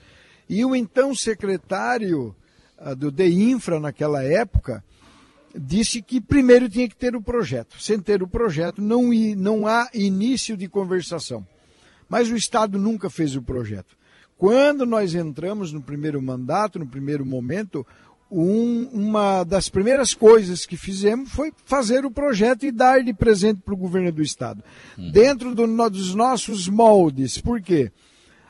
e 0.49 0.65
o 0.65 0.75
então 0.75 1.15
secretário 1.15 2.35
uh, 2.77 2.95
do 2.95 3.09
DEINFRA 3.09 3.79
naquela 3.79 4.21
época 4.23 4.83
disse 5.55 6.01
que 6.01 6.19
primeiro 6.19 6.69
tinha 6.69 6.87
que 6.87 6.95
ter 6.95 7.15
o 7.15 7.21
projeto. 7.21 7.81
Sem 7.81 7.99
ter 7.99 8.21
o 8.21 8.27
projeto, 8.27 8.81
não, 8.81 9.11
não 9.37 9.67
há 9.67 9.89
início 9.93 10.57
de 10.57 10.67
conversação. 10.67 11.45
Mas 12.09 12.29
o 12.29 12.35
Estado 12.35 12.77
nunca 12.77 13.09
fez 13.09 13.35
o 13.35 13.41
projeto. 13.41 13.97
Quando 14.37 14.85
nós 14.85 15.13
entramos 15.13 15.71
no 15.71 15.81
primeiro 15.81 16.21
mandato, 16.21 16.79
no 16.79 16.87
primeiro 16.87 17.25
momento, 17.25 17.85
um, 18.31 18.87
uma 18.93 19.43
das 19.43 19.67
primeiras 19.67 20.13
coisas 20.13 20.65
que 20.65 20.77
fizemos 20.77 21.29
foi 21.29 21.51
fazer 21.65 22.05
o 22.05 22.11
projeto 22.11 22.65
e 22.65 22.71
dar 22.71 23.03
de 23.03 23.13
presente 23.13 23.59
para 23.63 23.73
o 23.73 23.77
governo 23.77 24.11
do 24.11 24.21
Estado. 24.21 24.63
Uhum. 24.97 25.11
Dentro 25.11 25.53
do, 25.53 25.67
dos 25.89 26.15
nossos 26.15 26.69
moldes. 26.69 27.37
Por 27.39 27.61
quê? 27.61 27.91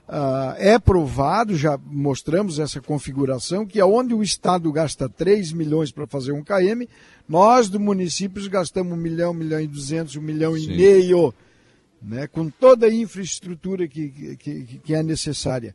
Uh, 0.08 0.54
é 0.58 0.78
provado, 0.78 1.56
já 1.56 1.80
mostramos 1.86 2.60
essa 2.60 2.82
configuração, 2.82 3.65
que 3.65 3.80
aonde 3.80 4.13
o 4.13 4.22
Estado 4.22 4.72
gasta 4.72 5.08
3 5.08 5.54
milhões 5.54 5.89
para 5.91 6.06
fazer 6.06 6.34
um 6.34 6.44
KM, 6.44 6.88
nós 7.28 7.70
do 7.70 7.80
municípios 7.80 8.48
gastamos 8.48 8.94
1 8.94 8.98
milhão, 8.98 9.32
1 9.32 9.34
milhão 9.34 9.62
e 9.62 9.67
200, 9.67 10.17
1 10.17 10.22
milhão 10.22 10.56
Sim. 10.56 10.63
e 10.63 10.78
meio, 10.78 11.34
né, 12.02 12.28
com 12.28 12.50
toda 12.50 12.88
a 12.88 12.94
infraestrutura 12.94 13.88
que, 13.88 14.36
que, 14.38 14.63
que 14.84 14.94
é 14.94 15.02
necessária. 15.02 15.74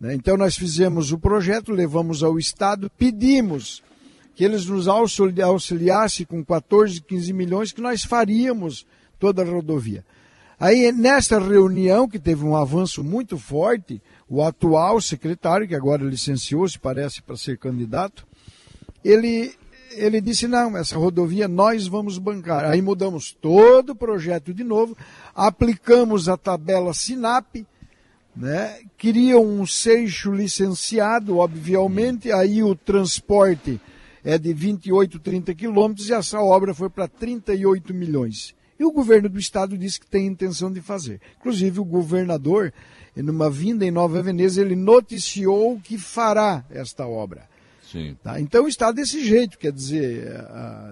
Né? 0.00 0.14
Então 0.14 0.36
nós 0.36 0.56
fizemos 0.56 1.12
o 1.12 1.18
projeto, 1.18 1.72
levamos 1.72 2.22
ao 2.22 2.38
Estado, 2.38 2.90
pedimos 2.96 3.82
que 4.34 4.44
eles 4.44 4.66
nos 4.66 4.86
auxiliassem 4.86 6.24
com 6.24 6.44
14, 6.44 7.00
15 7.00 7.32
milhões, 7.32 7.72
que 7.72 7.80
nós 7.80 8.04
faríamos 8.04 8.86
toda 9.18 9.42
a 9.42 9.44
rodovia. 9.44 10.04
Aí, 10.60 10.90
nesta 10.92 11.38
reunião, 11.38 12.08
que 12.08 12.18
teve 12.18 12.44
um 12.44 12.56
avanço 12.56 13.02
muito 13.02 13.38
forte, 13.38 14.00
o 14.28 14.42
atual 14.42 15.00
secretário, 15.00 15.66
que 15.68 15.74
agora 15.74 16.04
licenciou-se, 16.04 16.78
parece, 16.78 17.22
para 17.22 17.36
ser 17.36 17.58
candidato, 17.58 18.26
ele, 19.04 19.54
ele 19.92 20.20
disse: 20.20 20.48
não, 20.48 20.76
essa 20.76 20.96
rodovia 20.96 21.46
nós 21.46 21.86
vamos 21.86 22.18
bancar. 22.18 22.64
Aí 22.64 22.82
mudamos 22.82 23.36
todo 23.40 23.90
o 23.90 23.96
projeto 23.96 24.52
de 24.52 24.64
novo, 24.64 24.96
aplicamos 25.34 26.28
a 26.28 26.36
tabela 26.36 26.92
SINAP, 26.92 27.64
né? 28.38 28.78
Queriam 28.96 29.44
um 29.44 29.66
seixo 29.66 30.32
licenciado, 30.32 31.38
obviamente, 31.38 32.30
aí 32.30 32.62
o 32.62 32.74
transporte 32.74 33.80
é 34.22 34.38
de 34.38 34.52
28, 34.52 35.18
30 35.18 35.54
quilômetros 35.54 36.08
e 36.08 36.12
essa 36.12 36.40
obra 36.40 36.72
foi 36.72 36.88
para 36.88 37.08
38 37.08 37.92
milhões. 37.92 38.54
E 38.78 38.84
o 38.84 38.92
governo 38.92 39.28
do 39.28 39.40
estado 39.40 39.76
disse 39.76 39.98
que 39.98 40.06
tem 40.06 40.28
intenção 40.28 40.72
de 40.72 40.80
fazer. 40.80 41.20
Inclusive 41.40 41.80
o 41.80 41.84
governador, 41.84 42.72
numa 43.16 43.50
vinda 43.50 43.84
em 43.84 43.90
Nova 43.90 44.22
Veneza, 44.22 44.60
ele 44.60 44.76
noticiou 44.76 45.80
que 45.80 45.98
fará 45.98 46.64
esta 46.70 47.06
obra. 47.06 47.48
Tá? 48.22 48.38
Então 48.38 48.68
está 48.68 48.92
desse 48.92 49.24
jeito, 49.24 49.58
quer 49.58 49.72
dizer, 49.72 50.30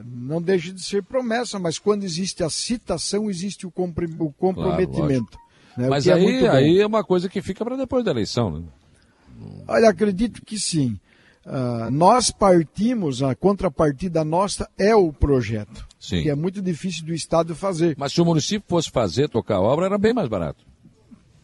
não 0.05 0.43
deixa 0.43 0.73
de 0.73 0.83
ser 0.83 1.05
promessa, 1.05 1.59
mas 1.61 1.79
quando 1.79 2.03
existe 2.03 2.43
a 2.43 2.51
citação, 2.51 3.31
existe 3.31 3.67
o, 3.67 3.71
comprometimento. 3.71 5.39
Claro, 5.39 5.46
né? 5.77 5.89
Mas 5.89 6.07
é 6.07 6.13
aí 6.13 6.45
é, 6.45 6.49
aí 6.49 6.81
é 6.81 6.87
uma 6.87 7.05
coisa 7.05 7.29
que 7.29 7.43
fica 7.43 7.65
para 7.65 7.77
depois 7.77 8.05
da 8.05 8.11
eleição, 8.11 8.51
né? 8.51 8.63
Olha, 9.69 9.91
acredito 9.91 10.43
que 10.45 10.59
sim. 10.59 10.99
Uh, 11.45 11.91
nós 11.93 12.31
partimos, 12.31 13.23
a 13.23 13.35
contrapartida 13.35 14.25
nossa 14.25 14.69
é 14.77 14.97
o 14.97 15.13
projeto, 15.13 15.87
sim. 16.01 16.23
que 16.23 16.31
é 16.31 16.35
muito 16.35 16.61
difícil 16.61 17.05
do 17.05 17.15
Estado 17.15 17.55
fazer. 17.55 17.95
Mas 17.97 18.13
se 18.13 18.21
o 18.21 18.25
município 18.25 18.69
fosse 18.69 18.91
fazer, 18.91 19.29
tocar 19.29 19.57
a 19.57 19.61
obra, 19.61 19.87
era 19.87 19.99
bem 19.99 20.13
mais 20.13 20.29
barato. 20.29 20.65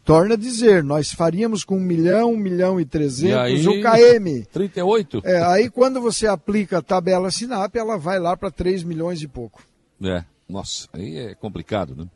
Torna 0.04 0.34
a 0.34 0.36
dizer, 0.36 0.82
nós 0.82 1.12
faríamos 1.12 1.62
com 1.62 1.76
um 1.76 1.80
milhão, 1.80 2.32
um 2.32 2.36
milhão 2.36 2.80
e 2.80 2.84
trezentos 2.84 3.64
o 3.64 3.80
KM. 3.80 4.44
38? 4.52 5.22
É, 5.24 5.40
aí 5.44 5.70
quando 5.70 6.00
você 6.00 6.26
aplica 6.26 6.78
a 6.78 6.82
tabela 6.82 7.30
SINAP, 7.30 7.76
ela 7.76 7.96
vai 7.96 8.18
lá 8.18 8.36
para 8.36 8.50
3 8.50 8.82
milhões 8.82 9.22
e 9.22 9.28
pouco. 9.28 9.62
É, 10.02 10.24
nossa, 10.48 10.88
aí 10.92 11.16
é 11.16 11.34
complicado, 11.36 11.94
né? 11.94 12.06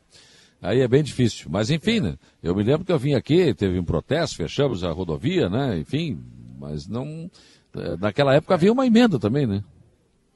Aí 0.60 0.80
é 0.80 0.88
bem 0.88 1.02
difícil. 1.02 1.48
Mas 1.50 1.70
enfim, 1.70 2.00
né? 2.00 2.16
Eu 2.42 2.54
me 2.54 2.62
lembro 2.62 2.84
que 2.84 2.92
eu 2.92 2.98
vim 2.98 3.14
aqui, 3.14 3.54
teve 3.54 3.78
um 3.78 3.84
protesto, 3.84 4.36
fechamos 4.36 4.82
a 4.82 4.90
rodovia, 4.90 5.48
né? 5.48 5.78
Enfim, 5.78 6.18
mas 6.58 6.86
não. 6.86 7.30
Eh, 7.74 7.96
naquela 7.98 8.34
época 8.34 8.54
havia 8.54 8.72
uma 8.72 8.86
emenda 8.86 9.18
também, 9.18 9.46
né? 9.46 9.62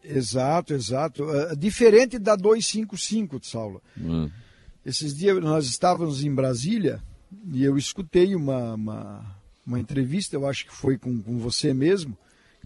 Exato, 0.02 0.72
exato. 0.72 1.24
Uh, 1.24 1.56
diferente 1.56 2.18
da 2.18 2.34
255, 2.34 3.38
Saulo. 3.42 3.82
Hum. 3.98 4.30
Esses 4.84 5.14
dias 5.14 5.40
nós 5.42 5.66
estávamos 5.66 6.24
em 6.24 6.34
Brasília 6.34 7.02
e 7.52 7.62
eu 7.62 7.76
escutei 7.76 8.34
uma, 8.34 8.74
uma, 8.74 9.36
uma 9.66 9.78
entrevista, 9.78 10.36
eu 10.36 10.46
acho 10.46 10.66
que 10.66 10.72
foi 10.72 10.96
com, 10.96 11.20
com 11.20 11.38
você 11.38 11.74
mesmo, 11.74 12.16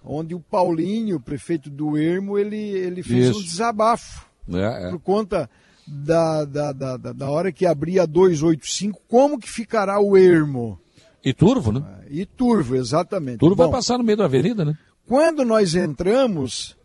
onde 0.05 0.35
o 0.35 0.41
Paulinho, 0.41 1.17
o 1.17 1.21
prefeito 1.21 1.69
do 1.69 1.99
Ermo, 1.99 2.39
ele, 2.39 2.57
ele 2.57 3.03
fez 3.03 3.31
Isso. 3.31 3.41
um 3.41 3.43
desabafo. 3.43 4.27
É, 4.49 4.89
é. 4.89 4.91
Por 4.91 5.01
conta 5.01 5.51
da, 5.87 6.45
da, 6.45 6.73
da, 6.73 6.97
da 6.97 7.31
hora 7.31 7.53
que 7.53 7.67
abrir 7.67 8.01
a 8.01 8.07
285, 8.07 9.01
como 9.09 9.39
que 9.39 9.49
ficará 9.49 10.01
o 10.01 10.17
ermo? 10.17 10.79
E 11.25 11.33
turvo, 11.33 11.73
né? 11.73 11.83
E 12.11 12.27
turvo, 12.27 12.77
exatamente. 12.77 13.39
Turvo 13.39 13.57
Bom, 13.57 13.65
vai 13.65 13.73
passar 13.73 13.99
no 13.99 14.05
meio 14.05 14.19
da 14.19 14.25
avenida, 14.25 14.65
né? 14.65 14.77
Quando 15.07 15.45
nós 15.45 15.75
entramos, 15.75 16.77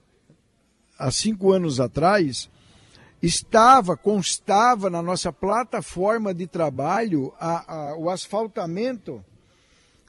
há 0.98 1.12
cinco 1.12 1.52
anos 1.52 1.80
atrás, 1.80 2.50
estava, 3.22 3.96
constava 3.98 4.90
na 4.90 5.02
nossa 5.02 5.32
plataforma 5.32 6.34
de 6.34 6.48
trabalho 6.48 7.34
a, 7.40 7.74
a, 7.74 7.98
o 7.98 8.10
asfaltamento 8.10 9.24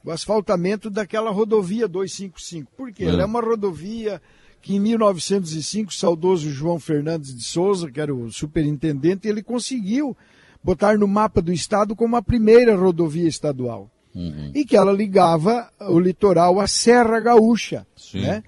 o 0.04 0.10
asfaltamento 0.10 0.88
daquela 0.88 1.30
rodovia 1.30 1.86
255. 1.86 2.72
Por 2.76 2.92
quê? 2.92 3.04
É. 3.04 3.08
Ela 3.08 3.22
é 3.22 3.24
uma 3.24 3.40
rodovia 3.40 4.20
que 4.60 4.76
em 4.76 4.80
1905, 4.80 5.90
o 5.90 5.94
saudoso 5.94 6.50
João 6.50 6.78
Fernandes 6.78 7.34
de 7.34 7.42
Souza, 7.42 7.90
que 7.90 8.00
era 8.00 8.14
o 8.14 8.30
superintendente, 8.30 9.26
ele 9.26 9.42
conseguiu 9.42 10.16
botar 10.62 10.98
no 10.98 11.08
mapa 11.08 11.40
do 11.40 11.52
estado 11.52 11.96
como 11.96 12.16
a 12.16 12.22
primeira 12.22 12.76
rodovia 12.76 13.28
estadual. 13.28 13.90
Uhum. 14.14 14.50
E 14.54 14.64
que 14.64 14.76
ela 14.76 14.92
ligava 14.92 15.70
o 15.80 15.98
litoral 15.98 16.60
à 16.60 16.66
Serra 16.66 17.20
Gaúcha. 17.20 17.86
Né? 18.12 18.42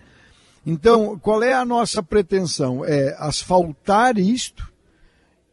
Então, 0.66 1.18
qual 1.18 1.42
é 1.42 1.52
a 1.52 1.64
nossa 1.64 2.02
pretensão? 2.02 2.84
É 2.84 3.16
asfaltar 3.18 4.18
isto 4.18 4.70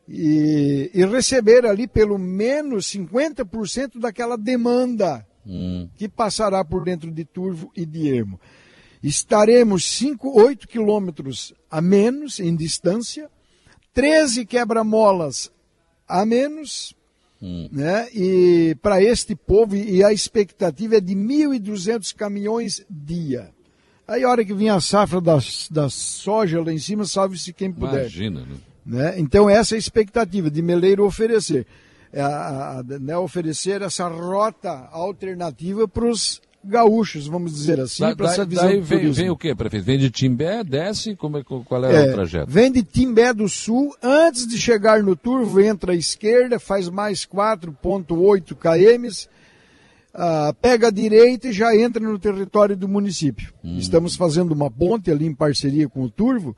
e, 0.07 0.91
e 0.93 1.05
receber 1.05 1.65
ali 1.65 1.87
pelo 1.87 2.17
menos 2.17 2.87
50% 2.87 3.99
daquela 3.99 4.35
demanda 4.35 5.25
uhum. 5.45 5.87
que 5.95 6.09
passará 6.09 6.65
por 6.65 6.83
dentro 6.83 7.11
de 7.11 7.23
Turvo 7.23 7.71
e 7.75 7.85
de 7.85 8.09
Ermo 8.09 8.39
estaremos 9.01 9.85
5, 9.85 10.39
8 10.39 10.67
quilômetros 10.67 11.53
a 11.69 11.81
menos 11.81 12.39
em 12.39 12.55
distância, 12.55 13.29
13 13.93 14.45
quebra-molas 14.45 15.51
a 16.07 16.25
menos, 16.25 16.93
hum. 17.41 17.69
né? 17.71 18.07
E 18.13 18.75
para 18.81 19.01
este 19.01 19.35
povo, 19.35 19.75
e 19.75 20.03
a 20.03 20.11
expectativa 20.11 20.97
é 20.97 21.01
de 21.01 21.15
1.200 21.15 22.13
caminhões 22.15 22.85
dia. 22.89 23.51
Aí 24.07 24.23
a 24.23 24.29
hora 24.29 24.43
que 24.43 24.53
vinha 24.53 24.73
a 24.73 24.81
safra 24.81 25.21
da, 25.21 25.37
da 25.69 25.87
soja 25.87 26.63
lá 26.63 26.73
em 26.73 26.79
cima, 26.79 27.05
salve-se 27.05 27.53
quem 27.53 27.71
puder. 27.71 28.01
Imagina, 28.01 28.41
né? 28.41 28.55
né? 28.83 29.19
Então 29.19 29.47
essa 29.47 29.75
é 29.75 29.77
a 29.77 29.79
expectativa 29.79 30.49
de 30.49 30.61
Meleiro 30.61 31.05
oferecer. 31.05 31.67
É, 32.11 32.21
a, 32.21 32.79
a, 32.79 32.83
né, 32.83 33.15
oferecer 33.15 33.83
essa 33.83 34.07
rota 34.07 34.89
alternativa 34.91 35.87
para 35.87 36.07
os 36.07 36.41
gaúchos, 36.63 37.27
vamos 37.27 37.53
dizer 37.53 37.79
assim, 37.79 38.15
para 38.15 38.31
essa 38.31 38.45
visão 38.45 38.65
daí 38.65 38.81
vem, 38.81 39.11
vem 39.11 39.29
o 39.29 39.37
quê, 39.37 39.55
prefeito? 39.55 39.85
Vem 39.85 39.97
de 39.97 40.09
Timbé, 40.09 40.63
desce, 40.63 41.15
como 41.15 41.37
é, 41.37 41.43
qual 41.43 41.85
é, 41.85 42.07
É, 42.07 42.09
o 42.09 42.13
trajeto? 42.13 42.51
Vem 42.51 42.71
de 42.71 42.83
Timbé 42.83 43.33
do 43.33 43.47
Sul, 43.47 43.95
antes 44.03 44.45
de 44.45 44.57
chegar 44.57 45.01
no 45.01 45.15
Turvo, 45.15 45.61
entra 45.61 45.93
à 45.93 45.95
esquerda, 45.95 46.59
faz 46.59 46.89
mais 46.89 47.25
4,8 47.25 48.55
km, 48.55 49.29
ah, 50.13 50.53
pega 50.61 50.87
a 50.87 50.91
direita 50.91 51.47
e 51.47 51.53
já 51.53 51.75
entra 51.75 52.01
no 52.03 52.19
território 52.19 52.75
do 52.75 52.87
município. 52.87 53.53
Hum. 53.63 53.77
Estamos 53.77 54.15
fazendo 54.15 54.51
uma 54.51 54.69
ponte 54.69 55.09
ali 55.09 55.25
em 55.25 55.33
parceria 55.33 55.87
com 55.87 56.03
o 56.03 56.09
Turvo. 56.09 56.55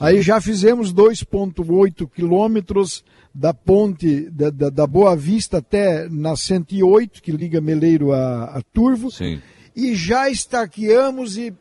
Aí 0.00 0.22
já 0.22 0.40
fizemos 0.40 0.94
2,8 0.94 2.08
quilômetros 2.10 3.04
da 3.34 3.52
ponte 3.52 4.30
da, 4.30 4.50
da, 4.50 4.70
da 4.70 4.86
Boa 4.86 5.14
Vista 5.14 5.58
até 5.58 6.08
na 6.08 6.34
108, 6.34 7.22
que 7.22 7.30
liga 7.30 7.60
Meleiro 7.60 8.12
a, 8.12 8.44
a 8.44 8.62
Turvo 8.62 9.10
Sim. 9.10 9.40
e 9.76 9.94
já 9.94 10.28
estaqueamos 10.30 11.36
e 11.36 11.52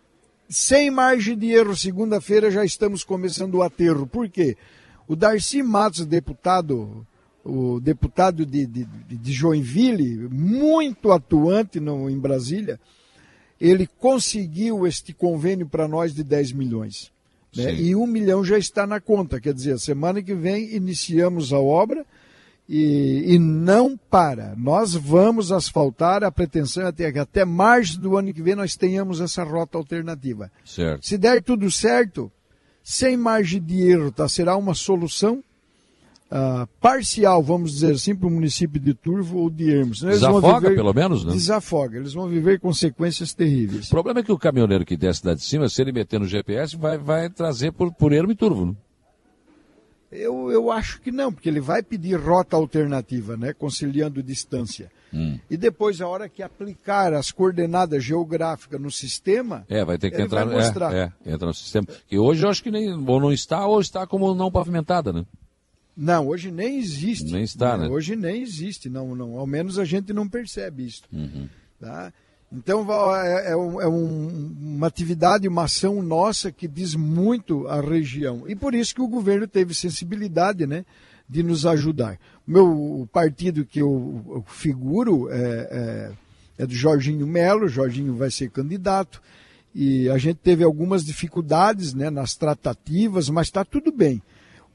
sem 0.49 0.89
margem 0.89 1.37
de 1.37 1.51
erro, 1.51 1.75
segunda-feira 1.75 2.49
já 2.49 2.65
estamos 2.65 3.03
começando 3.03 3.55
o 3.55 3.61
aterro. 3.61 4.07
Por 4.07 4.27
quê? 4.27 4.57
O 5.07 5.15
Darcy 5.15 5.61
Matos, 5.61 6.05
deputado, 6.05 7.05
o 7.43 7.79
deputado 7.79 8.45
de, 8.45 8.65
de, 8.65 8.85
de 8.85 9.33
Joinville, 9.33 10.27
muito 10.29 11.11
atuante 11.11 11.79
no, 11.79 12.09
em 12.09 12.17
Brasília, 12.17 12.79
ele 13.61 13.85
conseguiu 13.85 14.87
este 14.87 15.13
convênio 15.13 15.67
para 15.67 15.87
nós 15.87 16.15
de 16.15 16.23
10 16.23 16.53
milhões. 16.53 17.11
Né? 17.55 17.73
E 17.73 17.95
um 17.95 18.05
milhão 18.05 18.43
já 18.43 18.57
está 18.57 18.85
na 18.85 18.99
conta. 18.99 19.39
Quer 19.39 19.53
dizer, 19.53 19.79
semana 19.79 20.21
que 20.21 20.33
vem 20.33 20.75
iniciamos 20.75 21.51
a 21.51 21.59
obra 21.59 22.05
e, 22.67 23.33
e 23.33 23.39
não 23.39 23.97
para. 23.97 24.55
Nós 24.55 24.93
vamos 24.93 25.51
asfaltar, 25.51 26.23
a 26.23 26.31
pretensão 26.31 26.83
é 26.83 26.87
até 26.87 27.11
que 27.11 27.19
até 27.19 27.43
março 27.43 27.99
do 27.99 28.15
ano 28.15 28.33
que 28.33 28.43
vem 28.43 28.55
nós 28.55 28.75
tenhamos 28.75 29.19
essa 29.19 29.43
rota 29.43 29.77
alternativa. 29.77 30.51
Certo. 30.63 31.05
Se 31.05 31.17
der 31.17 31.41
tudo 31.41 31.71
certo, 31.71 32.31
sem 32.83 33.17
margem 33.17 33.61
de 33.61 33.81
erro, 33.81 34.11
tá? 34.11 34.29
será 34.29 34.55
uma 34.55 34.75
solução 34.75 35.43
ah, 36.31 36.67
parcial, 36.79 37.41
vamos 37.41 37.71
dizer 37.73 37.93
assim, 37.93 38.15
para 38.15 38.27
o 38.27 38.31
município 38.31 38.79
de 38.79 38.93
Turvo 38.93 39.39
ou 39.39 39.49
de 39.49 39.69
Hermos. 39.71 40.03
Eles 40.03 40.21
vão 40.21 40.35
Desafoga, 40.39 40.59
viver- 40.69 40.75
pelo 40.75 40.93
menos, 40.93 41.25
né? 41.25 41.31
Desafoga, 41.33 41.97
eles 41.97 42.13
vão 42.13 42.27
viver 42.27 42.59
consequências 42.59 43.33
terríveis. 43.33 43.87
O 43.87 43.89
problema 43.89 44.19
é 44.19 44.23
que 44.23 44.31
o 44.31 44.37
caminhoneiro 44.37 44.85
que 44.85 44.95
desce 44.95 45.25
lá 45.25 45.33
de 45.33 45.41
cima, 45.41 45.67
se 45.69 45.81
ele 45.81 45.91
meter 45.91 46.19
no 46.19 46.27
GPS, 46.27 46.77
vai, 46.77 46.97
vai 46.97 47.29
trazer 47.29 47.71
por, 47.71 47.91
por 47.93 48.13
ermo 48.13 48.31
e 48.31 48.35
turvo. 48.35 48.67
Né? 48.67 48.73
Eu, 50.11 50.51
eu 50.51 50.71
acho 50.71 50.99
que 51.01 51.11
não, 51.11 51.31
porque 51.31 51.47
ele 51.47 51.59
vai 51.59 51.83
pedir 51.83 52.15
rota 52.19 52.55
alternativa, 52.55 53.37
né, 53.37 53.53
conciliando 53.53 54.23
distância. 54.23 54.91
Hum. 55.13 55.37
E 55.49 55.55
depois, 55.57 56.01
a 56.01 56.07
hora 56.07 56.27
que 56.27 56.41
aplicar 56.41 57.13
as 57.13 57.31
coordenadas 57.31 58.03
geográficas 58.03 58.79
no 58.81 58.89
sistema, 58.91 59.65
É, 59.69 59.83
vai 59.85 59.97
ter 59.99 60.09
que 60.11 60.19
entrar. 60.21 60.45
vai 60.45 60.55
mostrar. 60.55 60.93
É, 60.95 61.11
é, 61.25 61.31
entra 61.33 61.47
no 61.47 61.53
sistema. 61.53 61.87
Que 62.07 62.17
hoje 62.17 62.43
eu 62.43 62.49
acho 62.49 62.61
que 62.63 62.71
nem, 62.71 62.91
ou 62.91 63.19
não 63.19 63.31
está, 63.31 63.65
ou 63.67 63.79
está 63.79 64.05
como 64.07 64.33
não 64.33 64.51
pavimentada, 64.51 65.13
né? 65.13 65.25
Não, 65.99 66.27
hoje 66.29 66.49
nem 66.49 66.77
existe. 66.79 67.31
Nem 67.31 67.43
está, 67.43 67.77
né? 67.77 67.87
Hoje 67.89 68.15
nem 68.15 68.41
existe, 68.41 68.89
não, 68.89 69.13
não, 69.15 69.37
ao 69.37 69.45
menos 69.45 69.77
a 69.77 69.83
gente 69.85 70.13
não 70.13 70.27
percebe 70.27 70.85
isso. 70.85 71.03
Uhum. 71.11 71.47
Tá? 71.79 72.13
Então 72.51 72.85
é, 73.15 73.51
é 73.51 73.55
um- 73.57 73.81
é 73.81 73.87
um- 73.87 74.55
uma 74.59 74.87
atividade, 74.87 75.47
uma 75.47 75.65
ação 75.65 76.01
nossa 76.01 76.51
que 76.51 76.67
diz 76.67 76.95
muito 76.95 77.67
a 77.67 77.79
região. 77.81 78.45
E 78.47 78.55
por 78.55 78.73
isso 78.73 78.95
que 78.95 79.01
o 79.01 79.07
governo 79.07 79.47
teve 79.47 79.73
sensibilidade 79.73 80.65
né, 80.65 80.83
de 81.27 81.43
nos 81.43 81.65
ajudar. 81.65 82.17
O 82.47 82.51
meu 82.51 82.65
o 83.01 83.07
partido 83.07 83.65
que 83.65 83.79
eu, 83.79 84.23
eu 84.29 84.43
figuro 84.47 85.29
é, 85.31 85.37
é, 85.37 86.11
é 86.63 86.65
do 86.65 86.73
Jorginho 86.73 87.27
Melo, 87.27 87.67
Jorginho 87.67 88.15
vai 88.15 88.31
ser 88.31 88.49
candidato. 88.49 89.21
E 89.75 90.09
a 90.09 90.17
gente 90.17 90.37
teve 90.37 90.63
algumas 90.63 91.05
dificuldades 91.05 91.93
né, 91.93 92.09
nas 92.09 92.33
tratativas, 92.35 93.29
mas 93.29 93.47
está 93.47 93.63
tudo 93.63 93.91
bem. 93.91 94.19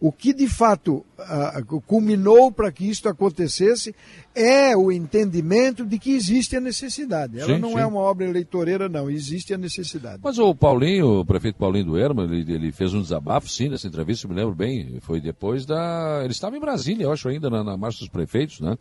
O 0.07 0.12
que 0.12 0.35
de 0.35 0.47
fato 0.47 1.03
ah, 1.19 1.62
culminou 1.87 2.53
para 2.53 2.71
que 2.71 2.85
isso 2.85 3.09
acontecesse 3.09 3.95
é 4.35 4.77
o 4.77 4.93
entendimento 4.93 5.83
de 5.87 5.99
que 5.99 6.11
existe 6.14 6.55
a 6.57 6.61
necessidade. 6.61 7.38
Ela 7.40 7.55
Sim, 7.55 7.59
não 7.59 7.71
sim. 7.71 7.79
é 7.79 7.87
uma 7.87 8.01
obra 8.01 8.27
eleitoreira, 8.27 8.87
não, 8.87 9.09
existe 9.09 9.55
a 9.55 9.57
necessidade. 9.57 10.21
Mas 10.23 10.38
o 10.38 10.55
Paulinho, 10.55 11.21
o 11.21 11.25
prefeito 11.25 11.57
Paulinho 11.57 11.87
do 11.87 11.97
Erma, 11.97 12.25
ele, 12.25 12.53
ele 12.53 12.71
fez 12.71 12.93
um 12.93 13.01
desabafo, 13.01 13.49
sim, 13.49 13.71
nessa 13.71 13.87
entrevista, 13.88 14.27
eu 14.27 14.31
me 14.31 14.37
lembro 14.37 14.55
bem. 14.55 14.99
Foi 15.01 15.23
depois 15.23 15.64
da. 15.64 16.21
Ele 16.23 16.33
estava 16.33 16.55
em 16.55 16.61
Brasília, 16.61 17.05
eu 17.05 17.12
acho, 17.12 17.27
ainda 17.29 17.49
na, 17.49 17.64
na 17.64 17.75
Marcha 17.77 18.01
dos 18.01 18.09
Prefeitos, 18.09 18.61
né? 18.61 18.77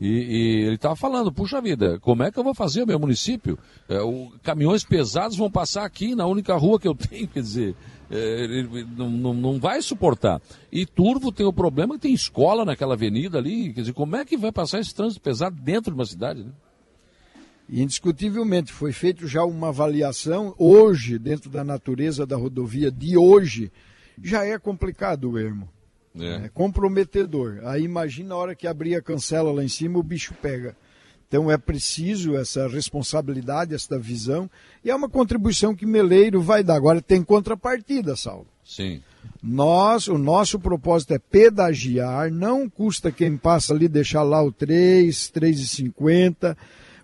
E, 0.00 0.06
e 0.06 0.62
ele 0.66 0.76
estava 0.76 0.94
falando, 0.94 1.32
puxa 1.32 1.60
vida, 1.60 1.98
como 2.00 2.22
é 2.22 2.30
que 2.30 2.38
eu 2.38 2.44
vou 2.44 2.54
fazer 2.54 2.82
o 2.84 2.86
meu 2.86 2.98
município? 2.98 3.58
É, 3.88 4.00
o- 4.00 4.30
caminhões 4.42 4.82
pesados 4.84 5.36
vão 5.36 5.50
passar 5.50 5.84
aqui 5.84 6.14
na 6.14 6.26
única 6.26 6.56
rua 6.56 6.78
que 6.78 6.86
eu 6.88 6.94
tenho, 6.94 7.26
quer 7.28 7.42
dizer, 7.42 7.74
ele 8.10 8.84
não, 8.96 9.08
não, 9.08 9.34
não 9.34 9.60
vai 9.60 9.80
suportar. 9.80 10.42
E 10.72 10.84
Turvo 10.84 11.30
tem 11.30 11.46
o 11.46 11.52
problema 11.52 11.94
que 11.94 12.00
tem 12.00 12.14
escola 12.14 12.64
naquela 12.64 12.94
avenida 12.94 13.38
ali, 13.38 13.72
quer 13.72 13.80
dizer, 13.80 13.92
como 13.92 14.16
é 14.16 14.24
que 14.24 14.36
vai 14.36 14.50
passar 14.50 14.80
esse 14.80 14.94
trânsito 14.94 15.20
pesado 15.20 15.56
dentro 15.60 15.92
de 15.92 15.98
uma 15.98 16.06
cidade, 16.06 16.42
né? 16.42 16.50
Indiscutivelmente, 17.72 18.72
foi 18.72 18.92
feita 18.92 19.28
já 19.28 19.44
uma 19.44 19.68
avaliação 19.68 20.52
hoje, 20.58 21.20
dentro 21.20 21.48
da 21.48 21.62
natureza 21.62 22.26
da 22.26 22.36
rodovia 22.36 22.90
de 22.90 23.16
hoje, 23.16 23.70
já 24.20 24.44
é 24.44 24.58
complicado 24.58 25.30
o 25.30 25.38
ermo. 25.38 25.68
É 26.18 26.48
comprometedor. 26.48 27.60
Aí 27.64 27.84
imagina 27.84 28.34
a 28.34 28.38
hora 28.38 28.54
que 28.56 28.66
abrir 28.66 28.96
a 28.96 29.02
cancela 29.02 29.52
lá 29.52 29.62
em 29.62 29.68
cima, 29.68 30.00
o 30.00 30.02
bicho 30.02 30.34
pega. 30.42 30.76
Então 31.30 31.48
é 31.48 31.56
preciso 31.56 32.36
essa 32.36 32.66
responsabilidade, 32.66 33.72
essa 33.72 33.96
visão, 33.96 34.50
e 34.84 34.90
é 34.90 34.94
uma 34.96 35.08
contribuição 35.08 35.76
que 35.76 35.86
Meleiro 35.86 36.40
vai 36.42 36.64
dar. 36.64 36.74
Agora 36.74 37.00
tem 37.00 37.22
contrapartida, 37.22 38.16
Saulo. 38.16 38.48
Sim. 38.64 39.00
Nós, 39.40 40.08
o 40.08 40.18
nosso 40.18 40.58
propósito 40.58 41.14
é 41.14 41.20
pedagiar, 41.20 42.32
não 42.32 42.68
custa 42.68 43.12
quem 43.12 43.36
passa 43.36 43.72
ali 43.72 43.86
deixar 43.86 44.24
lá 44.24 44.42
o 44.42 44.50
3, 44.50 45.30
3,50, 45.30 46.56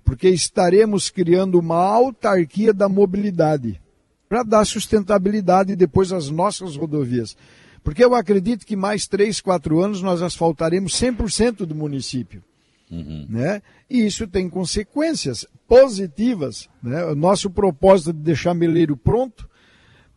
porque 0.04 0.28
estaremos 0.28 1.08
criando 1.08 1.60
uma 1.60 1.76
autarquia 1.76 2.74
da 2.74 2.88
mobilidade 2.88 3.80
para 4.28 4.42
dar 4.42 4.64
sustentabilidade 4.64 5.76
depois 5.76 6.12
às 6.12 6.30
nossas 6.30 6.74
rodovias. 6.74 7.36
Porque 7.84 8.04
eu 8.04 8.12
acredito 8.12 8.66
que 8.66 8.74
mais 8.74 9.06
3, 9.06 9.40
4 9.40 9.80
anos 9.80 10.02
nós 10.02 10.20
asfaltaremos 10.20 10.94
100% 10.94 11.58
do 11.58 11.76
município. 11.76 12.42
Né? 12.90 13.62
E 13.90 14.06
isso 14.06 14.26
tem 14.26 14.48
consequências 14.48 15.46
positivas. 15.66 16.68
Né? 16.82 17.04
O 17.04 17.14
nosso 17.14 17.50
propósito 17.50 18.12
de 18.12 18.20
deixar 18.20 18.54
Meleiro 18.54 18.96
pronto 18.96 19.48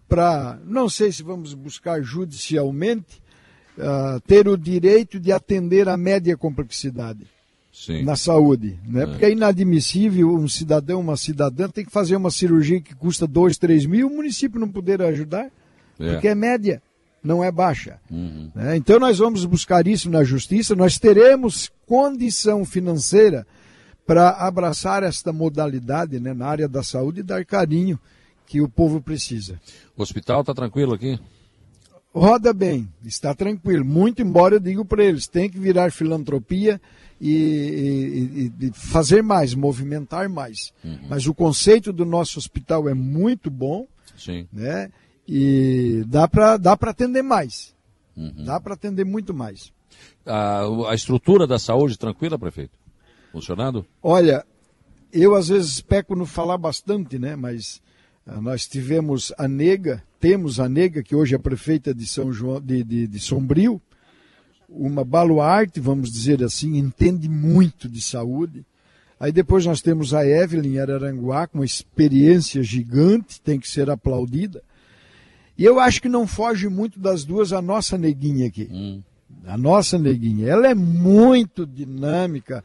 para, 0.08 0.60
não 0.66 0.90
sei 0.90 1.12
se 1.12 1.22
vamos 1.24 1.54
buscar 1.54 2.02
judicialmente, 2.02 3.22
ah, 3.78 4.20
ter 4.28 4.48
o 4.48 4.58
direito 4.58 5.20
de 5.20 5.32
atender 5.32 5.88
a 5.88 5.96
média 5.96 6.36
complexidade 6.36 7.26
Sim. 7.72 8.04
na 8.04 8.16
saúde. 8.16 8.78
Né? 8.86 9.06
Porque 9.06 9.26
é 9.26 9.32
inadmissível 9.32 10.34
um 10.34 10.48
cidadão, 10.48 11.00
uma 11.00 11.16
cidadã, 11.16 11.70
tem 11.70 11.86
que 11.86 11.92
fazer 11.92 12.16
uma 12.16 12.32
cirurgia 12.32 12.82
que 12.82 12.96
custa 12.96 13.26
2, 13.26 13.58
3 13.58 13.86
mil, 13.86 14.08
o 14.08 14.16
município 14.16 14.60
não 14.60 14.68
poder 14.68 15.02
ajudar, 15.02 15.50
É. 16.00 16.14
porque 16.14 16.28
é 16.28 16.36
média, 16.36 16.82
não 17.24 17.44
é 17.44 17.52
baixa. 17.52 18.00
Uhum. 18.10 18.52
né? 18.56 18.76
Então 18.78 19.00
nós 19.00 19.18
vamos 19.18 19.46
buscar 19.46 19.86
isso 19.88 20.10
na 20.10 20.24
justiça, 20.24 20.76
nós 20.76 20.98
teremos 20.98 21.70
condição 21.86 22.64
financeira 22.66 23.46
para 24.06 24.30
abraçar 24.32 25.04
esta 25.04 25.32
modalidade 25.32 26.20
né, 26.20 26.34
na 26.34 26.48
área 26.48 26.68
da 26.68 26.82
saúde 26.82 27.20
e 27.20 27.24
dar 27.24 27.46
carinho 27.46 28.00
que 28.48 28.62
o 28.62 28.68
povo 28.68 29.00
precisa. 29.02 29.60
O 29.96 30.02
hospital 30.02 30.42
está 30.42 30.54
tranquilo 30.54 30.94
aqui? 30.94 31.20
Roda 32.12 32.52
bem, 32.54 32.90
está 33.06 33.36
tranquilo. 33.36 33.86
Muito 33.86 34.22
embora 34.22 34.56
eu 34.56 34.60
digo 34.60 34.84
para 34.84 35.04
eles, 35.04 35.28
tem 35.28 35.48
que 35.48 35.60
virar 35.60 35.92
filantropia 35.92 36.82
e, 37.22 38.52
e- 38.60 38.66
e- 38.68 38.72
fazer 38.74 39.22
mais, 39.22 39.54
movimentar 39.54 40.28
mais. 40.28 40.74
Mas 41.08 41.28
o 41.28 41.34
conceito 41.36 41.94
do 41.94 42.06
nosso 42.06 42.40
hospital 42.40 42.90
é 42.90 42.96
muito 42.96 43.52
bom, 43.52 43.86
Sim. 44.18 44.48
né? 44.52 44.90
E 45.32 46.04
dá 46.08 46.28
para 46.28 46.58
dá 46.58 46.74
atender 46.74 47.22
mais. 47.22 47.76
Dá 48.44 48.60
para 48.60 48.74
atender 48.74 49.06
muito 49.06 49.32
mais. 49.32 49.72
A, 50.26 50.64
a 50.90 50.96
estrutura 50.96 51.46
da 51.46 51.60
saúde 51.60 52.00
tranquila, 52.00 52.38
prefeito? 52.38 52.78
Funcionando? 53.32 53.86
Olha, 54.02 54.44
eu 55.14 55.36
às 55.36 55.50
vezes 55.50 55.82
peco 55.82 56.16
no 56.16 56.26
falar 56.26 56.58
bastante, 56.58 57.20
né? 57.20 57.36
Mas 57.36 57.80
ah, 58.26 58.42
nós 58.42 58.66
tivemos 58.68 59.32
a 59.38 59.48
Nega, 59.48 60.04
temos 60.20 60.60
a 60.60 60.68
Nega, 60.68 61.04
que 61.04 61.16
hoje 61.16 61.36
é 61.36 61.38
prefeita 61.38 61.94
de 61.94 62.08
São 62.08 62.34
João, 62.34 62.60
de, 62.60 62.84
de, 62.84 63.06
de 63.06 63.20
Sombrio, 63.20 63.80
uma 64.68 65.06
baluarte, 65.06 65.80
vamos 65.80 66.12
dizer 66.12 66.44
assim, 66.44 66.76
entende 66.76 67.30
muito 67.30 67.88
de 67.88 68.02
saúde. 68.02 68.66
Aí 69.20 69.32
depois 69.32 69.64
nós 69.64 69.80
temos 69.80 70.12
a 70.14 70.26
Evelyn 70.26 70.80
Araranguá, 70.80 71.46
com 71.46 71.60
uma 71.60 71.66
experiência 71.66 72.64
gigante, 72.64 73.40
tem 73.40 73.60
que 73.60 73.70
ser 73.70 73.92
aplaudida. 73.92 74.64
E 75.60 75.66
eu 75.66 75.78
acho 75.78 76.02
que 76.02 76.08
não 76.08 76.26
foge 76.26 76.70
muito 76.70 76.98
das 77.02 77.26
duas 77.26 77.52
a 77.52 77.62
nossa 77.62 77.98
neguinha 77.98 78.48
aqui. 78.48 79.04
A 79.46 79.58
nossa 79.58 80.00
neguinha. 80.00 80.48
Ela 80.48 80.70
é 80.70 80.74
muito 80.74 81.66
dinâmica. 81.66 82.64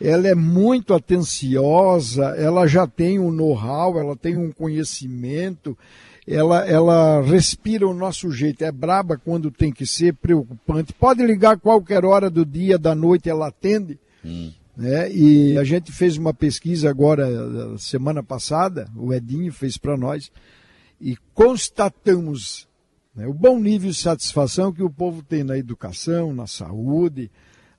ela 0.00 0.28
é 0.28 0.34
muito 0.36 0.94
atenciosa, 0.94 2.26
ela 2.36 2.68
já 2.68 2.86
tem 2.86 3.18
um 3.18 3.32
know-how, 3.32 3.98
ela 3.98 4.14
tem 4.14 4.36
um 4.36 4.52
conhecimento, 4.52 5.76
ela, 6.24 6.64
ela 6.64 7.20
respira 7.22 7.88
o 7.88 7.92
nosso 7.92 8.30
jeito, 8.30 8.62
é 8.62 8.70
braba 8.70 9.16
quando 9.18 9.50
tem 9.50 9.72
que 9.72 9.84
ser, 9.84 10.14
preocupante. 10.14 10.92
Pode 10.92 11.26
ligar 11.26 11.58
qualquer 11.58 12.04
hora 12.04 12.30
do 12.30 12.46
dia, 12.46 12.78
da 12.78 12.94
noite, 12.94 13.28
ela 13.28 13.48
atende. 13.48 13.98
Hum. 14.24 14.52
Né? 14.76 15.10
E 15.10 15.58
a 15.58 15.64
gente 15.64 15.90
fez 15.90 16.16
uma 16.16 16.32
pesquisa 16.32 16.88
agora, 16.88 17.26
semana 17.78 18.22
passada, 18.22 18.88
o 18.94 19.12
Edinho 19.12 19.52
fez 19.52 19.76
para 19.76 19.96
nós, 19.96 20.30
e 21.00 21.16
constatamos 21.34 22.68
né, 23.14 23.26
o 23.26 23.34
bom 23.34 23.58
nível 23.58 23.90
de 23.90 23.96
satisfação 23.96 24.72
que 24.72 24.82
o 24.82 24.90
povo 24.90 25.22
tem 25.22 25.42
na 25.42 25.56
educação, 25.56 26.32
na 26.32 26.46
saúde, 26.46 27.30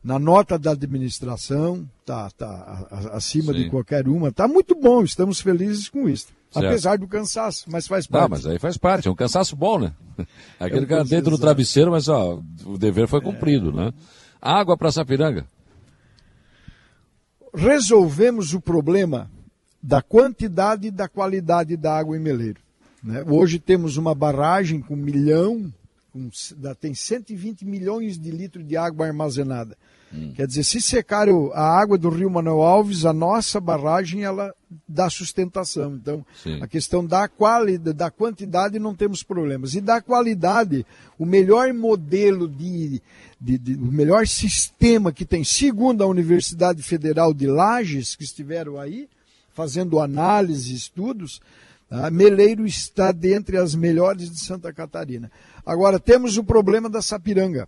na 0.03 0.17
nota 0.17 0.57
da 0.57 0.71
administração, 0.71 1.87
está 1.99 2.29
tá 2.31 2.87
acima 3.11 3.53
Sim. 3.53 3.59
de 3.59 3.69
qualquer 3.69 4.07
uma. 4.07 4.29
Está 4.29 4.47
muito 4.47 4.75
bom, 4.75 5.03
estamos 5.03 5.41
felizes 5.41 5.89
com 5.89 6.07
isso. 6.07 6.27
Certo. 6.51 6.65
Apesar 6.65 6.97
do 6.97 7.07
cansaço, 7.07 7.65
mas 7.69 7.85
faz 7.85 8.07
parte. 8.07 8.23
Não, 8.23 8.29
mas 8.29 8.45
aí 8.47 8.57
faz 8.57 8.75
parte, 8.75 9.07
é 9.07 9.11
um 9.11 9.15
cansaço 9.15 9.55
bom, 9.55 9.77
né? 9.77 9.93
Aquele 10.59 10.81
é 10.81 10.83
um 10.83 10.87
cara 10.87 11.03
dentro 11.03 11.29
do 11.29 11.37
travesseiro, 11.37 11.91
mas 11.91 12.07
ó, 12.07 12.41
o 12.65 12.77
dever 12.77 13.07
foi 13.07 13.21
cumprido, 13.21 13.69
é. 13.69 13.73
né? 13.73 13.93
Água 14.41 14.75
para 14.75 14.91
Sapiranga. 14.91 15.45
Resolvemos 17.53 18.53
o 18.53 18.61
problema 18.61 19.29
da 19.81 20.01
quantidade 20.01 20.87
e 20.87 20.91
da 20.91 21.07
qualidade 21.07 21.77
da 21.77 21.97
água 21.97 22.17
em 22.17 22.19
Meleiro. 22.19 22.61
Né? 23.03 23.23
Hoje 23.27 23.59
temos 23.59 23.97
uma 23.97 24.13
barragem 24.13 24.81
com 24.81 24.93
um 24.93 24.97
milhão, 24.97 25.71
com, 26.11 26.29
tem 26.79 26.93
120 26.93 27.65
milhões 27.65 28.17
de 28.17 28.31
litros 28.31 28.67
de 28.67 28.75
água 28.75 29.07
armazenada. 29.07 29.77
Hum. 30.13 30.33
Quer 30.35 30.47
dizer, 30.47 30.63
se 30.63 30.81
secar 30.81 31.27
a 31.53 31.79
água 31.79 31.97
do 31.97 32.09
rio 32.09 32.29
Manuel 32.29 32.61
Alves, 32.61 33.05
a 33.05 33.13
nossa 33.13 33.59
barragem 33.59 34.23
ela 34.23 34.53
dá 34.87 35.09
sustentação. 35.09 35.95
Então, 35.95 36.25
Sim. 36.43 36.61
a 36.61 36.67
questão 36.67 37.05
da 37.05 37.27
qualidade, 37.27 37.95
da 37.95 38.09
quantidade 38.09 38.79
não 38.79 38.95
temos 38.95 39.21
problemas. 39.21 39.75
E 39.75 39.81
da 39.81 40.01
qualidade, 40.01 40.85
o 41.17 41.25
melhor 41.25 41.71
modelo 41.73 42.47
de, 42.47 43.01
de, 43.39 43.57
de, 43.57 43.75
o 43.75 43.91
melhor 43.91 44.27
sistema 44.27 45.11
que 45.11 45.25
tem, 45.25 45.43
segundo 45.43 46.03
a 46.03 46.07
Universidade 46.07 46.81
Federal 46.81 47.33
de 47.33 47.45
Lages, 47.45 48.15
que 48.15 48.23
estiveram 48.23 48.79
aí, 48.79 49.07
fazendo 49.53 49.99
análise, 49.99 50.73
estudos, 50.73 51.39
a 51.89 52.11
Meleiro 52.11 52.65
está 52.65 53.11
dentre 53.11 53.57
as 53.57 53.73
melhores 53.73 54.29
de 54.29 54.39
Santa 54.39 54.71
Catarina. 54.71 55.31
Agora, 55.65 55.99
temos 55.99 56.37
o 56.37 56.43
problema 56.43 56.89
da 56.89 57.01
Sapiranga. 57.01 57.67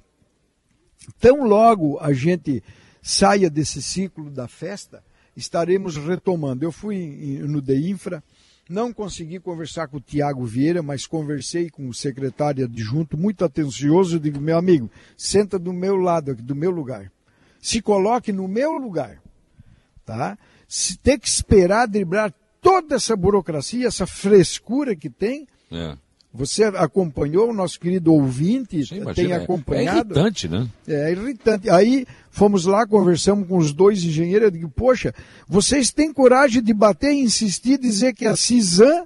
Tão 1.20 1.44
logo 1.44 2.00
a 2.00 2.14
gente 2.14 2.64
saia 3.02 3.50
desse 3.50 3.82
ciclo 3.82 4.30
da 4.30 4.48
festa, 4.48 5.04
estaremos 5.36 5.98
retomando. 5.98 6.64
Eu 6.64 6.72
fui 6.72 7.40
no 7.48 7.62
DEINFRA, 7.62 8.24
não 8.70 8.94
consegui 8.94 9.40
conversar 9.40 9.88
com 9.88 9.98
o 9.98 10.02
Tiago 10.02 10.46
Vieira, 10.46 10.84
mas 10.84 11.08
conversei 11.08 11.70
com 11.70 11.90
o 11.90 11.94
secretário 11.94 12.66
adjunto, 12.66 13.18
muito 13.18 13.44
atencioso, 13.44 14.20
digo, 14.20 14.40
meu 14.40 14.58
amigo, 14.58 14.90
senta 15.18 15.58
do 15.58 15.74
meu 15.74 15.96
lado, 15.96 16.32
aqui, 16.32 16.42
do 16.42 16.56
meu 16.56 16.70
lugar. 16.70 17.12
Se 17.60 17.82
coloque 17.82 18.32
no 18.32 18.48
meu 18.48 18.74
lugar. 18.74 19.22
Tá? 20.06 20.38
Se 20.68 20.98
ter 20.98 21.20
que 21.20 21.28
esperar 21.28 21.88
driblar 21.88 22.34
toda 22.62 22.96
essa 22.96 23.16
burocracia, 23.16 23.88
essa 23.88 24.06
frescura 24.06 24.96
que 24.96 25.10
tem, 25.10 25.48
é. 25.72 25.98
Você 26.34 26.64
acompanhou, 26.64 27.50
o 27.50 27.54
nosso 27.54 27.78
querido 27.78 28.14
ouvinte 28.14 28.86
Sim, 28.86 29.02
imagina, 29.02 29.14
tem 29.14 29.34
acompanhado. 29.34 30.14
É 30.14 30.18
irritante, 30.18 30.48
né? 30.48 30.68
É 30.88 31.12
irritante. 31.12 31.70
Aí 31.70 32.06
fomos 32.30 32.66
lá, 32.66 32.88
conversamos 32.88 33.48
com 33.50 33.58
os 33.58 33.74
dois 33.74 34.02
engenheiros, 34.04 34.46
eu 34.46 34.52
digo, 34.52 34.70
poxa, 34.70 35.14
vocês 35.46 35.92
têm 35.92 36.14
coragem 36.14 36.64
de 36.64 36.74
bater 36.74 37.12
e 37.12 37.20
insistir, 37.22 37.78
dizer 37.78 38.14
que 38.14 38.26
a 38.26 38.38
CISAM 38.38 39.06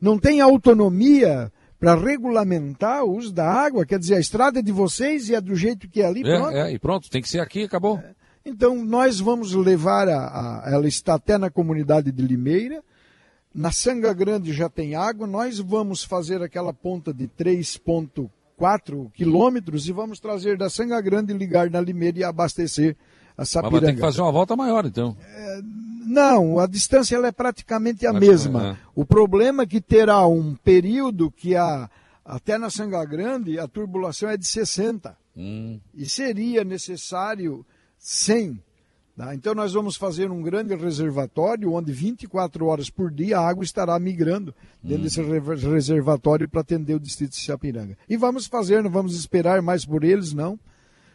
não 0.00 0.18
tem 0.18 0.40
autonomia 0.40 1.52
para 1.78 1.94
regulamentar 1.94 3.04
o 3.04 3.14
uso 3.14 3.30
da 3.30 3.46
água, 3.46 3.84
quer 3.84 3.98
dizer, 3.98 4.14
a 4.14 4.20
estrada 4.20 4.60
é 4.60 4.62
de 4.62 4.72
vocês 4.72 5.28
e 5.28 5.34
é 5.34 5.40
do 5.42 5.54
jeito 5.54 5.86
que 5.86 6.00
é 6.00 6.06
ali, 6.06 6.20
é, 6.20 6.38
pronto. 6.38 6.56
É, 6.56 6.72
e 6.72 6.78
pronto, 6.78 7.10
tem 7.10 7.20
que 7.20 7.28
ser 7.28 7.40
aqui, 7.40 7.64
acabou. 7.64 7.98
É. 7.98 8.23
Então, 8.44 8.84
nós 8.84 9.20
vamos 9.20 9.54
levar 9.54 10.08
a, 10.08 10.62
a, 10.64 10.70
Ela 10.70 10.86
está 10.86 11.14
até 11.14 11.38
na 11.38 11.50
comunidade 11.50 12.12
de 12.12 12.22
Limeira, 12.22 12.82
na 13.54 13.70
Sanga 13.70 14.12
Grande 14.12 14.52
já 14.52 14.68
tem 14.68 14.96
água, 14.96 15.26
nós 15.26 15.60
vamos 15.60 16.02
fazer 16.02 16.42
aquela 16.42 16.74
ponta 16.74 17.14
de 17.14 17.28
3,4 17.28 19.12
quilômetros 19.12 19.86
e 19.88 19.92
vamos 19.92 20.18
trazer 20.18 20.58
da 20.58 20.68
Sanga 20.68 21.00
Grande, 21.00 21.32
ligar 21.32 21.70
na 21.70 21.80
Limeira 21.80 22.18
e 22.18 22.24
abastecer 22.24 22.96
a 23.38 23.44
Sapiranga. 23.44 23.72
Mas 23.72 23.80
vai 23.80 23.90
ter 23.90 23.94
que 23.94 24.00
fazer 24.00 24.20
uma 24.22 24.32
volta 24.32 24.56
maior, 24.56 24.84
então. 24.84 25.16
É, 25.22 25.60
não, 26.04 26.58
a 26.58 26.66
distância 26.66 27.14
ela 27.14 27.28
é 27.28 27.32
praticamente 27.32 28.04
a 28.06 28.12
mesma. 28.12 28.72
É. 28.72 28.76
O 28.92 29.06
problema 29.06 29.62
é 29.62 29.66
que 29.66 29.80
terá 29.80 30.26
um 30.26 30.56
período 30.56 31.30
que 31.30 31.54
a, 31.54 31.88
até 32.24 32.58
na 32.58 32.70
Sanga 32.70 33.04
Grande 33.04 33.58
a 33.58 33.68
turbulação 33.68 34.28
é 34.28 34.36
de 34.36 34.46
60. 34.46 35.16
Hum. 35.36 35.78
E 35.94 36.08
seria 36.08 36.64
necessário 36.64 37.64
100 38.04 38.60
Tá? 39.16 39.32
Então 39.32 39.54
nós 39.54 39.72
vamos 39.72 39.96
fazer 39.96 40.28
um 40.28 40.42
grande 40.42 40.74
reservatório 40.74 41.72
onde 41.72 41.92
24 41.92 42.66
horas 42.66 42.90
por 42.90 43.12
dia 43.12 43.38
a 43.38 43.48
água 43.48 43.62
estará 43.62 43.96
migrando 43.96 44.52
dentro 44.82 45.02
hum. 45.02 45.04
desse 45.04 45.66
reservatório 45.68 46.48
para 46.48 46.62
atender 46.62 46.94
o 46.94 47.00
distrito 47.00 47.30
de 47.30 47.40
Sapiranga. 47.40 47.96
E 48.08 48.16
vamos 48.16 48.46
fazer, 48.46 48.82
não 48.82 48.90
vamos 48.90 49.16
esperar 49.16 49.62
mais 49.62 49.84
por 49.84 50.02
eles, 50.02 50.32
não. 50.32 50.58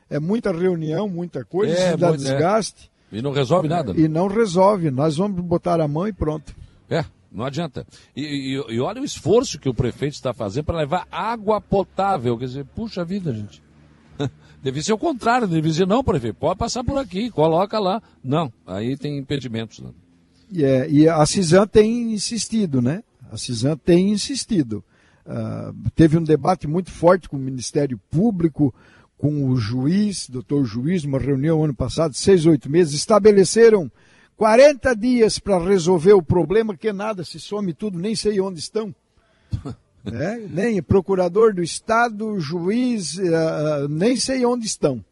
É 0.09 0.17
muita 0.17 0.53
reunião, 0.53 1.09
muita 1.09 1.43
coisa, 1.43 1.73
é, 1.73 1.97
dá 1.97 2.09
muito, 2.09 2.23
é. 2.23 2.29
desgaste. 2.29 2.89
É. 3.11 3.17
E 3.17 3.21
não 3.21 3.31
resolve 3.31 3.67
nada. 3.67 3.93
Né? 3.93 4.01
E 4.01 4.07
não 4.07 4.27
resolve. 4.27 4.89
Nós 4.89 5.17
vamos 5.17 5.41
botar 5.41 5.81
a 5.81 5.87
mão 5.87 6.07
e 6.07 6.13
pronto. 6.13 6.55
É, 6.89 7.03
não 7.29 7.43
adianta. 7.43 7.85
E, 8.15 8.21
e, 8.23 8.75
e 8.75 8.79
olha 8.79 9.01
o 9.01 9.05
esforço 9.05 9.59
que 9.59 9.67
o 9.67 9.73
prefeito 9.73 10.13
está 10.13 10.33
fazendo 10.33 10.65
para 10.65 10.77
levar 10.77 11.05
água 11.11 11.59
potável. 11.59 12.37
Quer 12.37 12.45
dizer, 12.45 12.65
puxa 12.65 13.03
vida, 13.03 13.33
gente. 13.33 13.61
Devia 14.61 14.83
ser 14.83 14.93
o 14.93 14.97
contrário, 14.97 15.47
devia 15.47 15.71
dizer, 15.71 15.87
não, 15.87 16.03
prefeito, 16.03 16.35
pode 16.35 16.59
passar 16.59 16.83
por 16.83 16.97
aqui, 16.97 17.29
coloca 17.29 17.79
lá. 17.79 18.01
Não, 18.23 18.51
aí 18.67 18.97
tem 18.97 19.17
impedimentos. 19.17 19.79
Né? 19.79 19.91
Yeah, 20.53 20.85
é, 20.85 20.89
e 20.89 21.07
a 21.07 21.25
CISAM 21.25 21.65
tem 21.65 22.13
insistido, 22.13 22.81
né? 22.81 23.03
A 23.31 23.37
CISAM 23.37 23.77
tem 23.77 24.11
insistido. 24.11 24.83
Uh, 25.25 25.73
teve 25.95 26.17
um 26.17 26.23
debate 26.23 26.67
muito 26.67 26.91
forte 26.91 27.29
com 27.29 27.37
o 27.37 27.39
Ministério 27.39 27.99
Público, 28.09 28.73
com 29.17 29.49
o 29.49 29.55
juiz, 29.57 30.29
doutor 30.29 30.65
juiz, 30.65 31.03
uma 31.03 31.19
reunião 31.19 31.63
ano 31.63 31.73
passado, 31.73 32.13
seis, 32.13 32.45
oito 32.45 32.69
meses, 32.69 32.93
estabeleceram 32.93 33.91
40 34.35 34.95
dias 34.95 35.37
para 35.37 35.63
resolver 35.63 36.13
o 36.13 36.23
problema, 36.23 36.75
que 36.75 36.91
nada, 36.91 37.23
se 37.23 37.39
some 37.39 37.73
tudo, 37.73 37.99
nem 37.99 38.15
sei 38.15 38.39
onde 38.39 38.59
estão. 38.59 38.93
né? 40.03 40.47
nem 40.49 40.81
procurador 40.81 41.53
do 41.53 41.61
Estado, 41.61 42.39
juiz, 42.39 43.15
uh, 43.17 43.87
nem 43.89 44.15
sei 44.15 44.45
onde 44.45 44.65
estão. 44.65 45.03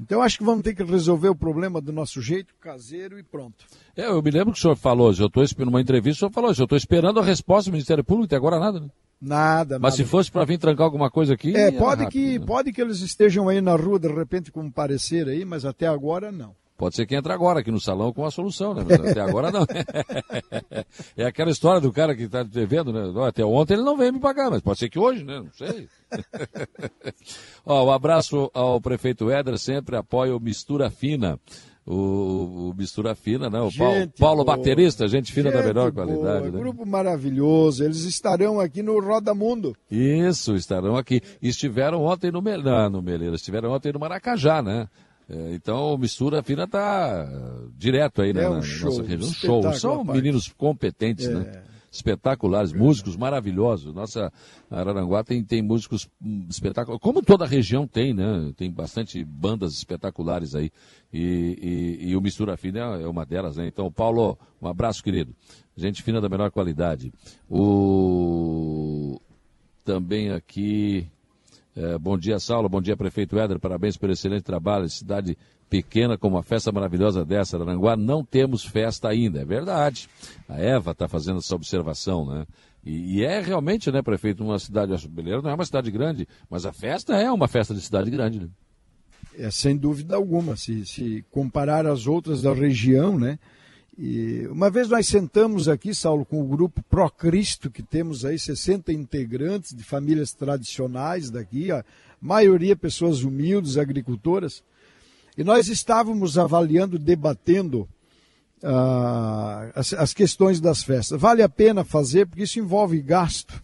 Então 0.00 0.20
acho 0.20 0.38
que 0.38 0.44
vamos 0.44 0.62
ter 0.62 0.74
que 0.74 0.82
resolver 0.82 1.28
o 1.28 1.34
problema 1.34 1.80
do 1.80 1.92
nosso 1.92 2.20
jeito, 2.20 2.54
caseiro 2.60 3.18
e 3.18 3.22
pronto. 3.22 3.64
É, 3.96 4.06
eu 4.06 4.22
me 4.22 4.30
lembro 4.30 4.52
que 4.52 4.58
o 4.58 4.62
senhor 4.62 4.76
falou, 4.76 5.12
eu 5.18 5.26
estou 5.26 5.42
esperando 5.42 5.70
uma 5.70 5.80
entrevista, 5.80 6.18
o 6.18 6.20
senhor 6.20 6.32
falou, 6.32 6.50
eu 6.50 6.64
estou 6.64 6.76
esperando 6.76 7.18
a 7.18 7.24
resposta 7.24 7.70
do 7.70 7.72
Ministério 7.72 8.04
Público, 8.04 8.26
até 8.26 8.36
agora 8.36 8.60
nada, 8.60 8.80
né? 8.80 8.88
Nada, 9.18 9.78
Mas 9.78 9.94
nada. 9.94 9.96
se 9.96 10.04
fosse 10.04 10.30
para 10.30 10.44
vir 10.44 10.58
trancar 10.58 10.84
alguma 10.84 11.10
coisa 11.10 11.32
aqui. 11.32 11.56
É, 11.56 11.72
pode, 11.72 12.02
rápido, 12.02 12.12
que, 12.12 12.38
né? 12.38 12.44
pode 12.44 12.72
que 12.72 12.82
eles 12.82 13.00
estejam 13.00 13.48
aí 13.48 13.62
na 13.62 13.74
rua 13.74 13.98
de 13.98 14.08
repente 14.08 14.52
com 14.52 14.60
um 14.60 14.70
parecer 14.70 15.26
aí, 15.26 15.42
mas 15.42 15.64
até 15.64 15.86
agora 15.86 16.30
não. 16.30 16.54
Pode 16.76 16.94
ser 16.94 17.06
que 17.06 17.16
entre 17.16 17.32
agora 17.32 17.60
aqui 17.60 17.70
no 17.70 17.80
salão 17.80 18.12
com 18.12 18.24
a 18.26 18.30
solução, 18.30 18.74
né? 18.74 18.84
Mas 18.86 19.10
até 19.10 19.20
agora 19.20 19.50
não. 19.50 19.64
é 21.16 21.24
aquela 21.24 21.50
história 21.50 21.80
do 21.80 21.90
cara 21.90 22.14
que 22.14 22.24
está 22.24 22.42
devendo, 22.42 22.92
né? 22.92 23.26
Até 23.26 23.42
ontem 23.44 23.74
ele 23.74 23.82
não 23.82 23.96
veio 23.96 24.12
me 24.12 24.20
pagar, 24.20 24.50
mas 24.50 24.60
pode 24.60 24.78
ser 24.78 24.90
que 24.90 24.98
hoje, 24.98 25.24
né? 25.24 25.40
Não 25.40 25.52
sei. 25.52 25.88
Ó, 27.64 27.86
um 27.86 27.90
abraço 27.90 28.50
ao 28.52 28.78
prefeito 28.78 29.30
Éder, 29.30 29.58
sempre 29.58 29.96
apoia 29.96 30.36
o 30.36 30.40
Mistura 30.40 30.90
Fina. 30.90 31.40
O, 31.86 32.70
o, 32.70 32.74
Mistura 32.76 33.14
Fina, 33.14 33.48
né? 33.48 33.60
O 33.60 33.70
Paulo, 33.72 34.12
Paulo 34.18 34.44
Baterista, 34.44 35.06
gente 35.06 35.32
fina 35.32 35.50
gente 35.50 35.60
da 35.60 35.66
melhor 35.66 35.92
boa, 35.92 36.04
qualidade. 36.04 36.50
Né? 36.50 36.58
Grupo 36.58 36.84
maravilhoso. 36.84 37.84
Eles 37.84 38.02
estarão 38.02 38.58
aqui 38.58 38.82
no 38.82 39.00
Roda 39.00 39.32
Mundo. 39.32 39.74
Isso, 39.88 40.56
estarão 40.56 40.96
aqui. 40.96 41.22
Estiveram 41.40 42.02
ontem 42.02 42.32
no, 42.32 42.42
não, 42.42 42.90
no 42.90 43.00
Meleira, 43.00 43.36
estiveram 43.36 43.70
ontem 43.70 43.92
no 43.92 44.00
Maracajá, 44.00 44.60
né? 44.60 44.88
É, 45.28 45.54
então, 45.54 45.94
o 45.94 45.98
Mistura 45.98 46.42
Fina 46.42 46.64
está 46.64 47.28
direto 47.76 48.22
aí 48.22 48.32
né, 48.32 48.44
é 48.44 48.48
um 48.48 48.54
na, 48.56 48.62
show, 48.62 48.90
nossa 48.90 49.02
região. 49.02 49.28
Um 49.28 49.32
show. 49.32 49.74
São 49.74 50.04
meninos 50.04 50.48
competentes, 50.56 51.28
né? 51.28 51.40
é. 51.40 51.56
né? 51.56 51.62
Espetaculares, 51.90 52.72
é. 52.72 52.76
músicos 52.76 53.16
maravilhosos. 53.16 53.92
Nossa 53.92 54.32
Araranguá 54.70 55.24
tem, 55.24 55.42
tem 55.42 55.62
músicos 55.62 56.08
hum, 56.22 56.46
espetaculares, 56.48 57.02
como 57.02 57.22
toda 57.22 57.44
a 57.44 57.48
região 57.48 57.88
tem, 57.88 58.12
né? 58.12 58.52
Tem 58.56 58.70
bastante 58.70 59.24
bandas 59.24 59.72
espetaculares 59.72 60.54
aí. 60.54 60.70
E, 61.12 61.98
e, 62.02 62.10
e 62.10 62.16
o 62.16 62.20
Mistura 62.20 62.56
Fina 62.56 62.80
é 63.00 63.06
uma 63.06 63.24
delas, 63.24 63.56
né? 63.56 63.66
Então, 63.66 63.90
Paulo, 63.90 64.38
um 64.60 64.68
abraço, 64.68 65.02
querido. 65.02 65.34
Gente 65.76 66.02
fina 66.02 66.20
da 66.20 66.28
melhor 66.28 66.50
qualidade. 66.50 67.12
O... 67.50 69.20
Também 69.84 70.30
aqui. 70.30 71.08
É, 71.76 71.98
bom 71.98 72.16
dia, 72.16 72.38
Saulo. 72.38 72.70
Bom 72.70 72.80
dia, 72.80 72.96
prefeito 72.96 73.38
Éder. 73.38 73.60
Parabéns 73.60 73.98
pelo 73.98 74.10
excelente 74.10 74.42
trabalho. 74.42 74.88
Cidade 74.88 75.36
pequena 75.68 76.16
como 76.16 76.36
uma 76.36 76.42
festa 76.42 76.72
maravilhosa 76.72 77.22
dessa, 77.22 77.58
Aranguá, 77.58 77.96
não 77.96 78.24
temos 78.24 78.64
festa 78.64 79.08
ainda. 79.10 79.42
É 79.42 79.44
verdade. 79.44 80.08
A 80.48 80.58
Eva 80.58 80.92
está 80.92 81.06
fazendo 81.06 81.38
essa 81.38 81.54
observação, 81.54 82.24
né? 82.24 82.46
E, 82.82 83.18
e, 83.18 83.24
é 83.24 83.40
realmente, 83.40 83.90
né, 83.90 84.00
prefeito, 84.00 84.42
uma 84.42 84.58
cidade, 84.58 85.06
Beleira 85.08 85.42
não 85.42 85.50
é 85.50 85.54
uma 85.54 85.64
cidade 85.66 85.90
grande, 85.90 86.26
mas 86.48 86.64
a 86.64 86.72
festa 86.72 87.16
é 87.16 87.30
uma 87.30 87.48
festa 87.48 87.74
de 87.74 87.80
cidade 87.80 88.10
grande, 88.10 88.40
né? 88.40 88.48
É, 89.36 89.50
sem 89.50 89.76
dúvida 89.76 90.16
alguma, 90.16 90.56
se, 90.56 90.86
se 90.86 91.24
comparar 91.30 91.84
as 91.84 92.06
outras 92.06 92.40
da 92.40 92.54
região, 92.54 93.18
né? 93.18 93.38
E 93.98 94.46
uma 94.48 94.68
vez 94.68 94.88
nós 94.90 95.06
sentamos 95.06 95.68
aqui, 95.68 95.94
Saulo, 95.94 96.26
com 96.26 96.42
o 96.42 96.46
grupo 96.46 96.82
Pro 96.82 97.10
Cristo, 97.10 97.70
que 97.70 97.82
temos 97.82 98.26
aí 98.26 98.38
60 98.38 98.92
integrantes 98.92 99.74
de 99.74 99.82
famílias 99.82 100.32
tradicionais 100.32 101.30
daqui, 101.30 101.72
a 101.72 101.82
maioria 102.20 102.76
pessoas 102.76 103.22
humildes, 103.22 103.78
agricultoras, 103.78 104.62
e 105.36 105.42
nós 105.42 105.68
estávamos 105.68 106.36
avaliando, 106.36 106.98
debatendo 106.98 107.88
ah, 108.62 109.70
as, 109.74 109.94
as, 109.94 110.12
questões 110.12 110.60
das 110.60 110.82
festas. 110.82 111.18
Vale 111.18 111.42
a 111.42 111.48
pena 111.48 111.82
fazer, 111.82 112.26
porque 112.26 112.42
isso 112.42 112.58
envolve 112.58 113.00
gasto. 113.00 113.62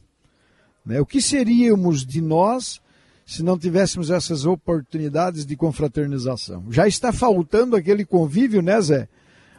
Né? 0.85 0.99
O 0.99 1.07
que 1.07 1.21
seríamos 1.21 2.07
de 2.07 2.23
nós 2.23 2.81
se 3.27 3.43
não 3.43 3.59
tivéssemos 3.59 4.11
essas 4.11 4.47
oportunidades 4.47 5.45
de 5.45 5.57
confraternização? 5.57 6.65
Já 6.71 6.87
está 6.87 7.13
faltando 7.13 7.77
aquele 7.77 8.05
convívio, 8.05 8.63
né, 8.63 8.81
Zé? 8.81 9.09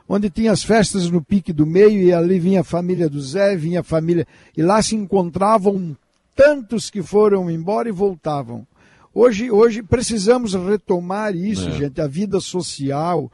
Onde 0.07 0.29
tinha 0.29 0.51
as 0.51 0.63
festas 0.63 1.09
no 1.09 1.21
pique 1.21 1.53
do 1.53 1.65
meio 1.65 2.01
e 2.01 2.13
ali 2.13 2.39
vinha 2.39 2.61
a 2.61 2.63
família 2.63 3.09
do 3.09 3.21
Zé, 3.21 3.55
vinha 3.55 3.79
a 3.79 3.83
família. 3.83 4.27
E 4.55 4.61
lá 4.61 4.81
se 4.81 4.95
encontravam 4.95 5.95
tantos 6.35 6.89
que 6.89 7.01
foram 7.01 7.49
embora 7.49 7.87
e 7.87 7.91
voltavam. 7.91 8.67
Hoje, 9.13 9.49
hoje 9.51 9.83
precisamos 9.83 10.53
retomar 10.55 11.35
isso, 11.35 11.69
é. 11.69 11.71
gente, 11.73 12.01
a 12.01 12.07
vida 12.07 12.39
social, 12.39 13.31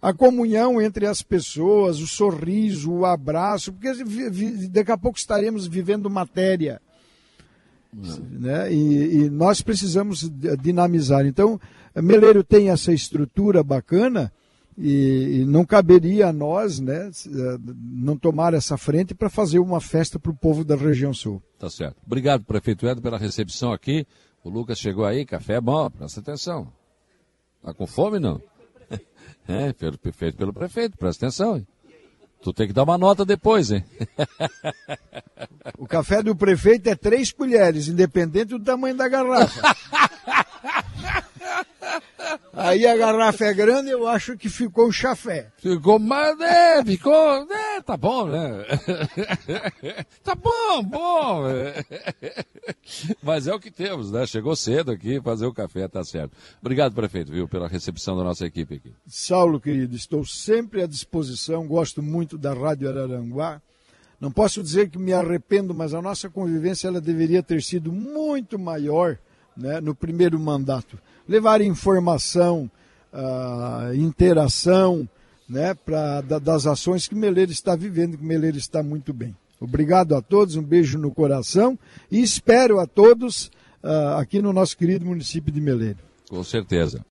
a 0.00 0.12
comunhão 0.12 0.80
entre 0.80 1.06
as 1.06 1.22
pessoas, 1.22 2.00
o 2.00 2.06
sorriso, 2.06 2.92
o 2.92 3.06
abraço, 3.06 3.72
porque 3.72 4.04
daqui 4.68 4.92
a 4.92 4.98
pouco 4.98 5.18
estaremos 5.18 5.66
vivendo 5.66 6.10
matéria. 6.10 6.80
Né? 7.94 8.72
E, 8.72 9.22
e, 9.22 9.30
nós 9.30 9.60
precisamos 9.60 10.30
dinamizar. 10.60 11.26
Então, 11.26 11.60
Meleiro 11.94 12.42
tem 12.42 12.70
essa 12.70 12.92
estrutura 12.92 13.62
bacana 13.62 14.32
e, 14.84 15.44
não 15.46 15.64
caberia 15.64 16.28
a 16.28 16.32
nós 16.32 16.80
né, 16.80 17.08
eh, 17.08 17.58
não 17.80 18.16
tomar 18.16 18.52
essa 18.52 18.76
frente 18.76 19.14
para 19.14 19.30
fazer 19.30 19.60
uma 19.60 19.80
festa 19.80 20.18
para 20.18 20.32
o 20.32 20.36
povo 20.36 20.64
da 20.64 20.74
região 20.74 21.14
sul. 21.14 21.40
Tá 21.58 21.70
certo. 21.70 21.96
Obrigado, 22.04 22.44
prefeito 22.44 22.86
Edo, 22.86 23.00
pela 23.00 23.16
recepção 23.16 23.72
aqui. 23.72 24.04
O 24.42 24.50
Lucas 24.50 24.78
chegou 24.78 25.04
aí, 25.04 25.24
café 25.24 25.54
é 25.54 25.60
bom, 25.60 25.88
presta 25.88 26.18
atenção. 26.18 26.72
Tá 27.62 27.72
com 27.72 27.86
fome 27.86 28.18
não? 28.18 28.42
É, 29.48 29.72
feito 30.12 30.36
pelo 30.36 30.52
prefeito, 30.52 30.96
presta 30.96 31.26
atenção. 31.26 31.56
Hein? 31.56 31.66
Tu 32.42 32.52
tem 32.52 32.68
que 32.68 32.72
dar 32.72 32.84
uma 32.84 32.96
nota 32.96 33.24
depois, 33.24 33.72
hein? 33.72 33.84
O 35.78 35.86
café 35.86 36.22
do 36.22 36.34
prefeito 36.34 36.88
é 36.88 36.94
três 36.94 37.32
colheres, 37.32 37.88
independente 37.88 38.46
do 38.46 38.60
tamanho 38.60 38.96
da 38.96 39.08
garrafa. 39.08 39.60
Aí 42.54 42.86
a 42.86 42.96
garrafa 42.96 43.46
é 43.46 43.54
grande, 43.54 43.90
eu 43.90 44.06
acho 44.06 44.36
que 44.36 44.48
ficou 44.48 44.88
um 44.88 44.92
chafé. 44.92 45.50
Ficou, 45.58 45.98
mas 45.98 46.38
é, 46.40 46.84
ficou, 46.84 47.46
é, 47.50 47.80
tá 47.80 47.96
bom, 47.96 48.26
né? 48.26 48.64
tá 50.22 50.34
bom, 50.34 50.82
bom. 50.84 51.42
Mas 53.22 53.46
é 53.46 53.54
o 53.54 53.58
que 53.58 53.70
temos, 53.70 54.12
né? 54.12 54.26
Chegou 54.26 54.54
cedo 54.54 54.92
aqui 54.92 55.20
fazer 55.20 55.46
o 55.46 55.52
café, 55.52 55.88
tá 55.88 56.04
certo. 56.04 56.36
Obrigado, 56.60 56.94
prefeito, 56.94 57.32
viu, 57.32 57.48
pela 57.48 57.66
recepção 57.66 58.16
da 58.16 58.22
nossa 58.22 58.46
equipe 58.46 58.76
aqui. 58.76 58.92
Saulo, 59.06 59.60
querido, 59.60 59.96
estou 59.96 60.24
sempre 60.24 60.82
à 60.82 60.86
disposição, 60.86 61.66
gosto 61.66 62.02
muito 62.02 62.38
da 62.38 62.54
Rádio 62.54 62.88
Araranguá. 62.88 63.60
Não 64.20 64.30
posso 64.30 64.62
dizer 64.62 64.88
que 64.88 64.98
me 64.98 65.12
arrependo, 65.12 65.74
mas 65.74 65.94
a 65.94 66.00
nossa 66.00 66.30
convivência 66.30 66.86
ela 66.86 67.00
deveria 67.00 67.42
ter 67.42 67.60
sido 67.62 67.90
muito 67.90 68.58
maior 68.58 69.18
né, 69.56 69.80
no 69.80 69.94
primeiro 69.94 70.38
mandato 70.38 70.98
levar 71.28 71.60
informação, 71.60 72.70
uh, 73.12 73.94
interação, 73.94 75.08
né, 75.48 75.74
pra, 75.74 76.20
da, 76.20 76.38
das 76.38 76.66
ações 76.66 77.06
que 77.06 77.14
Meleiro 77.14 77.52
está 77.52 77.76
vivendo, 77.76 78.18
que 78.18 78.24
Meleiro 78.24 78.56
está 78.56 78.82
muito 78.82 79.12
bem. 79.12 79.34
Obrigado 79.60 80.16
a 80.16 80.20
todos, 80.20 80.56
um 80.56 80.62
beijo 80.62 80.98
no 80.98 81.10
coração 81.10 81.78
e 82.10 82.20
espero 82.20 82.80
a 82.80 82.86
todos 82.86 83.46
uh, 83.82 84.18
aqui 84.18 84.42
no 84.42 84.52
nosso 84.52 84.76
querido 84.76 85.06
município 85.06 85.52
de 85.52 85.60
Meleiro. 85.60 85.98
Com 86.28 86.42
certeza. 86.42 87.00